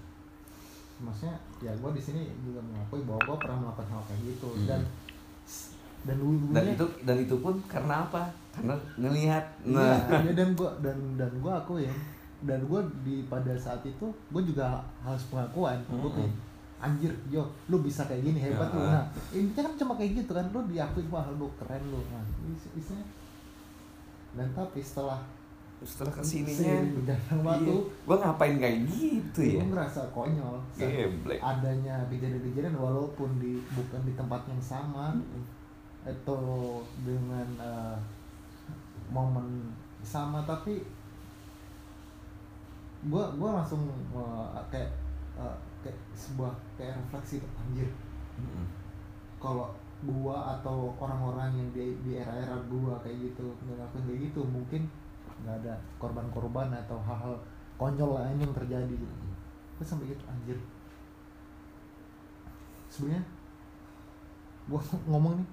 maksudnya 0.98 1.34
ya 1.58 1.70
gue 1.72 1.90
di 1.92 2.00
sini 2.00 2.22
juga 2.40 2.58
mengakui 2.60 3.02
bahwa 3.02 3.18
gue 3.20 3.36
pernah 3.36 3.58
melakukan 3.60 3.86
hal 3.88 4.02
kayak 4.04 4.20
gitu 4.24 4.48
Hmm. 4.52 4.66
dan 4.66 4.80
dan 6.00 6.16
dulu 6.16 6.54
dan 6.54 6.64
itu 6.68 6.86
dan 7.02 7.16
itu 7.18 7.34
pun 7.36 7.54
karena 7.66 7.94
apa? 8.04 8.22
Karena 8.50 8.74
ngelihat. 8.96 9.44
Nah. 9.64 9.98
nah 10.00 10.20
iya, 10.20 10.32
dan 10.32 10.54
gue 10.54 10.70
dan 10.80 10.96
dan 11.14 11.30
gue 11.32 11.52
akuin 11.52 11.94
dan 12.40 12.60
gue 12.62 12.80
di 13.02 13.26
pada 13.26 13.50
saat 13.52 13.82
itu 13.82 14.06
gue 14.06 14.42
juga 14.44 14.78
harus 15.00 15.26
pengakuan 15.26 15.74
gue 15.84 15.98
Mm-mm. 15.98 16.14
kayak 16.16 16.34
anjir 16.78 17.10
yo 17.26 17.42
lu 17.66 17.82
bisa 17.82 18.06
kayak 18.06 18.22
gini 18.22 18.38
hebat 18.38 18.70
lu. 18.70 18.80
Ya. 18.80 18.94
nah 18.94 19.04
ini 19.34 19.50
kan 19.50 19.74
cuma 19.74 19.98
kayak 19.98 20.22
gitu 20.22 20.30
kan 20.30 20.46
lu 20.48 20.60
diakui 20.66 21.02
wah 21.10 21.26
lu 21.34 21.50
keren 21.58 21.82
lu. 21.90 21.98
Nah 22.08 22.22
is- 22.46 22.70
istilahnya 22.74 23.06
dan 24.36 24.48
tapi 24.54 24.78
setelah 24.78 25.18
setelah 25.78 26.10
ke 26.10 26.22
sininya 26.22 26.74
berjalan 26.90 27.38
waktu 27.46 27.74
gue 27.86 28.16
ngapain 28.18 28.56
kayak 28.58 28.78
gitu 28.90 29.40
ya? 29.46 29.62
Gue 29.62 29.70
ngerasa 29.74 30.00
konyol 30.10 30.58
Geblek. 30.74 31.38
adanya 31.38 32.02
kejadian-kejadian 32.10 32.74
walaupun 32.74 33.30
di 33.38 33.62
bukan 33.72 34.02
di 34.02 34.12
tempat 34.18 34.42
yang 34.50 34.58
sama 34.58 35.14
atau 36.02 36.82
dengan 37.06 37.46
eh, 37.58 37.96
momen 39.08 39.70
sama 40.02 40.42
tapi 40.42 40.82
gua 43.06 43.30
gua 43.38 43.62
langsung 43.62 43.86
eh, 44.14 44.46
kayak 44.70 44.90
eh, 45.38 45.56
kayak 45.84 45.98
sebuah 46.14 46.52
kayak 46.76 46.98
refleksi 46.98 47.42
anjir. 47.58 47.88
Mm-mm. 48.38 48.66
kalau 49.42 49.74
gua 50.06 50.58
atau 50.58 50.94
orang-orang 50.94 51.50
yang 51.58 51.68
di 51.74 51.98
di 52.06 52.12
era-era 52.22 52.54
gua 52.70 52.94
kayak 53.02 53.34
gitu 53.34 53.50
ngelakuin 53.66 54.06
kayak 54.06 54.20
gitu 54.30 54.40
mungkin 54.46 54.86
nggak 55.42 55.58
ada 55.62 55.74
korban-korban 55.98 56.70
atau 56.70 56.98
hal-hal 57.02 57.34
konyol 57.74 58.18
lain 58.18 58.42
yang 58.42 58.54
terjadi. 58.54 58.94
Gitu 58.94 59.28
gue 59.78 59.86
sampai 59.86 60.10
gitu 60.10 60.24
anjir. 60.26 60.58
Sebenarnya 62.90 63.22
gua 64.66 64.82
ngomong 65.10 65.38
nih 65.38 65.48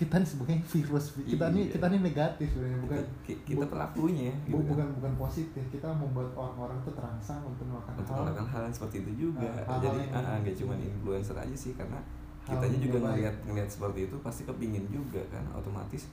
kita 0.00 0.16
nih 0.16 0.24
sebagai 0.26 0.56
virus 0.64 1.04
kita 1.14 1.44
nih 1.46 1.62
Iya. 1.62 1.72
kita 1.72 1.86
nih 1.86 2.00
negatif 2.02 2.48
sebenarnya 2.48 2.78
bukan 2.80 2.98
Ki- 3.20 3.40
kita 3.44 3.60
bu- 3.60 3.70
pelakunya 3.70 4.32
bu- 4.32 4.46
gitu 4.48 4.56
kan. 4.56 4.64
bukan 4.66 4.88
bukan 4.96 5.12
positif 5.18 5.62
kita 5.68 5.88
membuat 5.90 6.28
orang-orang 6.34 6.78
tuh 6.80 6.92
terangsang 6.92 7.40
untuk 7.42 7.66
melakukan 7.66 7.92
untuk 7.94 8.08
hal 8.10 8.20
melakukan 8.22 8.46
hal 8.48 8.60
yang 8.62 8.74
seperti 8.74 8.96
itu 8.98 9.12
juga 9.20 9.44
Nah, 9.44 9.52
hal-hal 9.60 9.78
jadi 9.82 9.98
yang- 10.02 10.24
ah, 10.26 10.36
nggak 10.38 10.56
cuma 10.56 10.74
influencer 10.74 11.36
aja 11.36 11.52
sih 11.54 11.72
karena 11.74 12.00
Hal 12.40 12.56
kitanya 12.56 12.78
juga 12.80 12.98
baik. 12.98 13.04
ngelihat 13.12 13.34
ngelihat 13.44 13.68
seperti 13.70 14.00
itu 14.02 14.16
pasti 14.18 14.42
kepingin 14.42 14.84
juga 14.88 15.20
kan 15.28 15.44
otomatis 15.52 16.08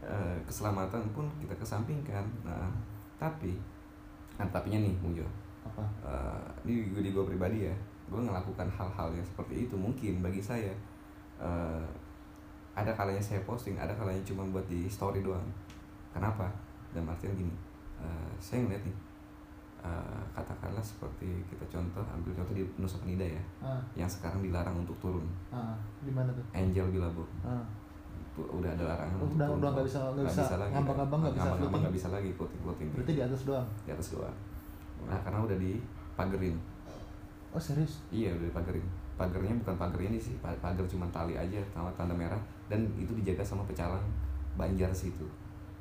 eh, 0.00 0.36
keselamatan 0.44 1.02
pun 1.10 1.24
kita 1.38 1.54
kesampingkan 1.54 2.26
nah 2.42 2.68
tapi 3.16 3.54
kan 4.34 4.48
tapinya 4.48 4.78
nih 4.78 4.92
Bung 4.98 5.14
Jo 5.14 5.24
apa 5.62 5.84
Eh, 6.02 6.46
ini 6.66 6.90
gue 6.90 7.00
di 7.00 7.10
gue 7.10 7.24
pribadi 7.24 7.64
ya 7.64 7.74
gue 8.04 8.20
ngelakukan 8.20 8.66
hal-hal 8.68 9.08
yang 9.10 9.24
seperti 9.24 9.64
itu 9.64 9.74
mungkin 9.74 10.20
bagi 10.20 10.42
saya 10.42 10.74
eh, 11.38 11.86
ada 12.72 12.88
kalanya 12.90 13.20
saya 13.20 13.40
posting 13.42 13.76
ada 13.76 13.92
kalanya 13.92 14.20
cuma 14.22 14.42
buat 14.46 14.64
di 14.64 14.84
story 14.86 15.20
doang. 15.20 15.44
Kenapa? 16.10 16.48
Dan 16.92 17.04
artinya 17.04 17.34
gini 17.34 17.54
eh, 17.98 18.30
saya 18.36 18.62
ngeliat 18.62 18.82
nih 18.82 18.96
eh, 19.82 20.20
katakanlah 20.30 20.80
seperti 20.80 21.28
kita 21.46 21.64
contoh 21.68 22.00
ambil 22.06 22.32
contoh 22.32 22.52
di 22.52 22.64
Nusa 22.76 23.00
Penida 23.00 23.24
ya 23.24 23.42
ah. 23.60 23.80
yang 23.94 24.06
sekarang 24.06 24.40
dilarang 24.40 24.76
untuk 24.78 24.96
turun. 24.98 25.24
Ah 25.48 25.76
di 26.00 26.12
mana 26.12 26.32
tuh? 26.32 26.44
Angel 26.52 26.88
Bilabo. 26.88 27.24
Tuh, 28.32 28.48
udah 28.48 28.72
ada 28.72 28.84
larangan 28.88 29.20
Oh, 29.20 29.28
udah- 29.28 29.44
turun 29.44 29.60
udah 29.60 29.70
nggak 29.76 29.84
bisa- 29.84 30.08
nggak 30.08 30.24
bisa 30.24 30.56
lagi 30.56 30.72
ngambang-ngambang, 30.72 31.20
nggak 31.20 31.34
bisa 31.36 31.48
floating. 31.52 31.80
nggak 31.84 31.94
bisa 31.94 32.08
lagi 32.08 32.30
floating 32.32 32.60
floating 32.64 32.88
berarti 32.96 33.12
di 33.12 33.22
atas 33.22 33.40
doang? 33.44 33.68
Di 33.84 33.90
atas 33.92 34.08
doang. 34.08 34.36
Nah 35.04 35.18
karena 35.20 35.38
udah 35.42 35.58
dipagerin. 35.60 36.56
Oh 37.52 37.60
serius? 37.60 38.00
Iya 38.08 38.32
udah 38.32 38.48
dipagerin. 38.48 38.86
Pagernya 39.12 39.54
bukan 39.56 39.76
pagar 39.76 40.00
ini 40.00 40.16
sih, 40.16 40.34
pa- 40.38 40.56
pagar 40.56 40.82
cuma 40.84 41.04
tali 41.08 41.34
aja 41.34 41.60
sama 41.68 41.92
tanda 41.92 42.12
merah 42.12 42.40
dan 42.66 42.82
itu 42.96 43.12
dijaga 43.12 43.44
sama 43.44 43.62
pecalang 43.62 44.02
banjar 44.54 44.88
situ. 44.90 45.24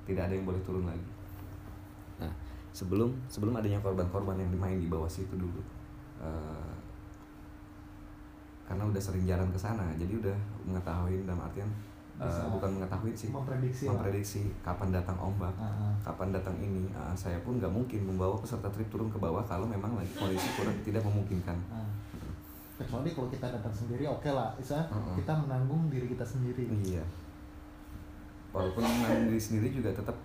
Tidak 0.04 0.20
ada 0.22 0.32
yang 0.32 0.44
boleh 0.44 0.60
turun 0.62 0.84
lagi. 0.84 1.10
Nah 2.20 2.32
sebelum 2.72 3.12
sebelum 3.28 3.52
adanya 3.54 3.80
korban-korban 3.80 4.36
yang 4.36 4.50
dimain 4.50 4.78
di 4.78 4.88
bawah 4.88 5.08
situ 5.08 5.34
dulu, 5.34 5.60
eh, 6.20 6.72
karena 8.64 8.84
udah 8.86 9.02
sering 9.02 9.26
jalan 9.26 9.48
ke 9.50 9.60
sana, 9.60 9.84
jadi 9.96 10.14
udah 10.18 10.38
mengetahui 10.64 11.28
dalam 11.28 11.42
artian 11.42 11.68
eh, 12.16 12.24
Bisa 12.24 12.48
bukan 12.48 12.78
mengetahui 12.78 13.12
sih, 13.12 13.28
memprediksi 13.28 13.84
lah. 13.84 13.98
memprediksi 13.98 14.42
kapan 14.62 14.94
datang 14.94 15.18
ombak, 15.18 15.52
Ah, 15.58 15.68
ah. 15.90 15.94
kapan 16.02 16.30
datang 16.30 16.54
ini. 16.56 16.86
Ah, 16.94 17.12
saya 17.12 17.36
pun 17.42 17.58
nggak 17.58 17.68
mungkin 17.68 18.06
membawa 18.06 18.38
peserta 18.38 18.70
trip 18.70 18.88
turun 18.88 19.10
ke 19.10 19.18
bawah 19.18 19.42
kalau 19.42 19.66
memang 19.66 19.98
lagi 19.98 20.12
kondisi 20.14 20.48
kurang 20.54 20.76
tidak 20.86 21.02
memungkinkan. 21.02 21.58
Ah. 21.68 21.84
Kecuali 22.82 23.10
kalau 23.10 23.30
kita 23.30 23.46
datang 23.48 23.70
sendiri 23.72 24.04
oke 24.04 24.28
lah 24.28 24.50
bisa 24.54 24.78
Mm-mm. 24.86 25.16
kita 25.16 25.34
menanggung 25.36 25.88
diri 25.88 26.08
kita 26.08 26.24
sendiri 26.24 26.66
Iya. 26.68 27.04
Walaupun 28.52 28.82
menanggung 28.82 29.30
diri 29.30 29.40
sendiri 29.40 29.68
juga 29.72 29.90
tetap 29.92 30.18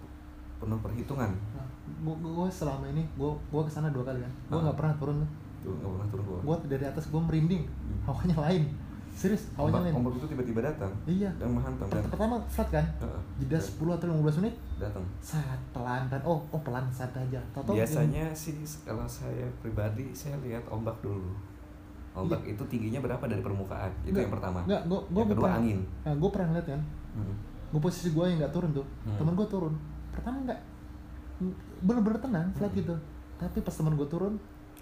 penuh 0.57 0.81
perhitungan. 0.81 1.31
nah, 1.53 1.67
gua 2.03 2.49
selama 2.49 2.89
ini 2.89 3.05
gua 3.15 3.31
gua 3.47 3.63
ke 3.63 3.71
sana 3.71 3.87
dua 3.89 4.03
kali 4.03 4.19
kan 4.19 4.33
gua 4.47 4.57
Ah. 4.57 4.63
nggak 4.65 4.77
pernah 4.77 4.95
turun 4.97 5.17
tuh 5.61 5.71
nggak 5.71 5.93
pernah 5.93 6.09
turun 6.09 6.25
bawah. 6.27 6.43
gua 6.43 6.57
dari 6.67 6.85
atas 6.85 7.05
gua 7.07 7.23
merinding 7.23 7.63
Hmm. 7.63 8.01
hawanya 8.05 8.37
lain 8.43 8.65
serius 9.13 9.49
hawanya 9.53 9.71
Ombak, 9.71 9.85
lain 9.87 9.95
ombak 9.97 10.13
itu 10.15 10.27
tiba-tiba 10.29 10.61
datang 10.63 10.93
iya 11.07 11.31
dan 11.35 11.49
menghantam 11.51 11.87
dan 11.87 12.05
pertama 12.05 12.37
flat 12.47 12.69
kan 12.71 12.85
Heeh, 12.99 13.21
jeda 13.39 13.59
10 13.59 13.89
atau 13.91 14.07
15 14.11 14.39
menit 14.39 14.55
datang. 14.77 15.05
saat 15.19 15.61
pelan 15.71 16.03
dan 16.07 16.21
oh 16.23 16.41
oh 16.47 16.61
pelan 16.61 16.85
saat 16.91 17.13
aja 17.15 17.41
Tau-tau 17.51 17.73
Biasanya 17.73 18.29
sih 18.33 18.53
kalau 18.83 19.05
saya 19.07 19.45
pribadi 19.59 20.11
saya 20.11 20.37
lihat 20.39 20.65
ombak 20.67 20.97
dulu. 21.01 21.33
Ombak 22.17 22.41
itu 22.43 22.63
tingginya 22.65 22.99
berapa 22.99 23.21
dari 23.23 23.39
permukaan? 23.39 23.93
Itu 24.01 24.11
Nggak, 24.11 24.23
yang 24.23 24.33
pertama. 24.33 24.59
nggak 24.63 24.83
gua 24.85 25.01
gua 25.05 25.21
yang 25.21 25.31
kedua 25.31 25.45
pernah- 25.45 25.59
angin. 25.59 25.79
nah, 26.01 26.15
gua 26.15 26.31
pernah 26.31 26.47
ngeliat 26.49 26.69
kan 26.69 26.81
Hmm. 27.13 27.35
gue 27.67 27.81
posisi 27.83 28.09
gue 28.11 28.25
yang 28.25 28.39
nggak 28.39 28.51
turun 28.51 28.71
tuh 28.71 28.87
Hmm. 29.03 29.17
temen 29.17 29.33
gue 29.35 29.47
turun 29.47 29.75
pertama 30.11 30.37
nggak 30.43 30.61
bener-bener 31.79 32.19
tenang 32.19 32.49
flat 32.51 32.71
Hmm. 32.71 32.79
gitu 32.79 32.95
tapi 33.37 33.59
pas 33.61 33.75
temen 33.75 33.93
gue 33.93 34.07
turun 34.07 34.35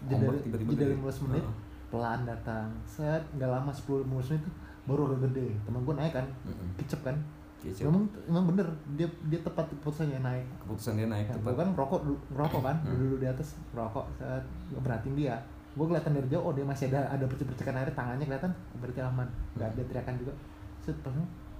jeda 0.04 0.20
Ombak 0.20 0.42
tiba-tiba 0.42 0.70
jeda 0.72 0.84
gede. 0.84 0.94
15 0.96 1.18
menit 1.24 1.42
Heeh. 1.42 1.54
pelan 1.88 2.20
datang 2.22 2.68
set 2.84 3.22
nggak 3.32 3.46
lama 3.48 3.70
10 3.70 4.04
15 4.04 4.30
menit 4.30 4.42
tuh 4.42 4.54
baru 4.84 5.00
agak 5.08 5.20
gede 5.26 5.48
temen 5.60 5.80
gue 5.80 5.94
naik 5.96 6.12
kan 6.12 6.26
Mm-mm. 6.44 6.68
kicep 6.76 7.00
kan 7.02 7.16
Kicau. 7.56 7.88
memang 7.88 8.02
emang 8.28 8.44
bener 8.46 8.66
dia 8.92 9.08
dia 9.24 9.40
tepat 9.40 9.64
keputusannya 9.72 10.20
naik 10.20 10.44
Keputusan 10.60 10.94
dia 10.94 11.08
naik 11.08 11.24
Nah, 11.24 11.34
tepat. 11.34 11.46
gue 11.46 11.54
kan 11.56 11.68
rokok 11.72 12.00
ngerokok 12.30 12.62
kan 12.62 12.76
Hmm. 12.78 12.94
dulu 12.94 13.14
di 13.16 13.26
atas 13.26 13.48
rokok 13.70 14.04
saat 14.12 14.44
beratin 14.76 15.14
dia 15.14 15.34
gue 15.74 15.84
kelihatan 15.84 16.12
dari 16.12 16.28
jauh 16.28 16.44
oh 16.44 16.52
dia 16.52 16.62
masih 16.62 16.86
ada 16.88 17.02
ada 17.08 17.24
percikan 17.24 17.74
air 17.74 17.90
tangannya 17.90 18.24
kelihatan 18.24 18.50
berarti 18.76 19.00
aman 19.00 19.26
nggak 19.52 19.68
ada 19.68 19.82
teriakan 19.84 20.14
juga 20.16 20.32
set 20.78 20.96
pas 21.00 21.14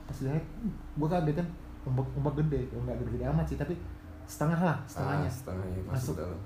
pas 0.05 0.17
dia 0.17 0.39
gue 0.71 1.09
kaget 1.09 1.35
kan 1.35 1.47
ombak 1.85 2.07
ombak 2.15 2.35
gede 2.39 2.61
Ya, 2.67 2.79
nggak 2.81 2.97
gede, 2.97 3.11
gede 3.13 3.25
amat 3.27 3.45
sih 3.45 3.57
tapi 3.57 3.75
setengah 4.25 4.61
lah 4.63 4.77
setengahnya 4.85 5.27
Ah, 5.27 5.35
setengahnya 5.35 5.81
masuk, 5.83 5.93
Masuk. 5.93 6.15
dalam. 6.17 6.41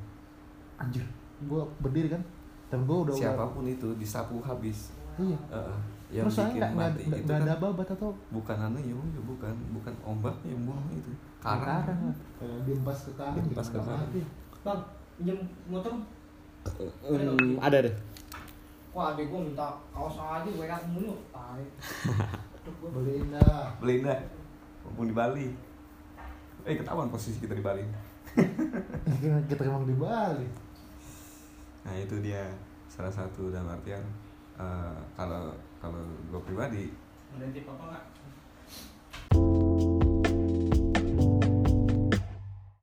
anjir 0.76 1.04
gue 1.40 1.62
berdiri 1.78 2.08
kan 2.08 2.22
dan 2.66 2.80
gue 2.82 2.96
udah 2.98 3.10
udah 3.10 3.22
Siapa 3.22 3.44
pun 3.48 3.64
itu 3.64 3.88
disapu 3.94 4.40
habis. 4.40 4.90
iya 5.16 5.36
Heeh. 5.48 5.78
yang 6.10 6.24
terus 6.24 6.36
saya 6.38 6.48
bikin 6.48 6.58
nggak 6.58 6.72
mati 6.72 7.02
nggak- 7.02 7.18
itu 7.18 7.26
nggak 7.26 7.36
kan 7.36 7.44
ada 7.44 7.56
babat 7.58 7.88
atau 7.90 8.10
bukan 8.30 8.56
anu 8.58 8.78
ya 8.80 8.94
Bung, 8.94 9.10
bukan 9.28 9.54
bukan 9.72 9.94
ombak 10.02 10.36
yang 10.42 10.60
bunuh 10.62 10.88
itu 10.90 11.10
karang, 11.38 11.84
karang 11.84 12.00
Eh, 12.38 12.58
diempas 12.64 12.98
ke 13.02 13.12
karang 13.12 13.34
Diempas 13.36 13.66
ke 13.66 13.76
gimana 13.76 14.00
karang. 14.00 14.26
bang 14.58 14.80
pinjam 15.16 15.38
motor 15.66 15.92
ada 17.62 17.78
deh. 17.84 17.94
Wah 18.92 19.14
adek 19.14 19.30
gua 19.30 19.40
minta 19.44 19.68
kaos 19.92 20.16
aja 20.18 20.48
gue 20.48 20.66
kasih 20.66 20.90
mulu. 20.90 21.14
Tarik 21.30 21.70
beliin 22.94 23.32
dah 23.32 23.72
beliin 23.80 24.02
dah 24.04 24.18
mumpung 24.84 25.08
di 25.10 25.14
Bali. 25.16 25.48
Eh 26.68 26.74
ketahuan 26.76 27.08
posisi 27.08 27.40
kita 27.40 27.56
di 27.56 27.64
Bali. 27.64 27.84
Kita 29.48 29.64
emang 29.64 29.88
di 29.88 29.96
Bali. 29.96 30.48
Nah 31.88 31.94
itu 31.96 32.20
dia. 32.20 32.44
Salah 32.88 33.12
satu 33.12 33.52
dalam 33.52 33.70
artian 33.70 34.02
eh, 34.58 34.98
kalau 35.14 35.54
kalau 35.78 36.02
gue 36.02 36.40
pribadi 36.42 36.90
ada 37.36 37.46
tip 37.54 37.68
apa 37.68 37.84
nggak 37.86 39.67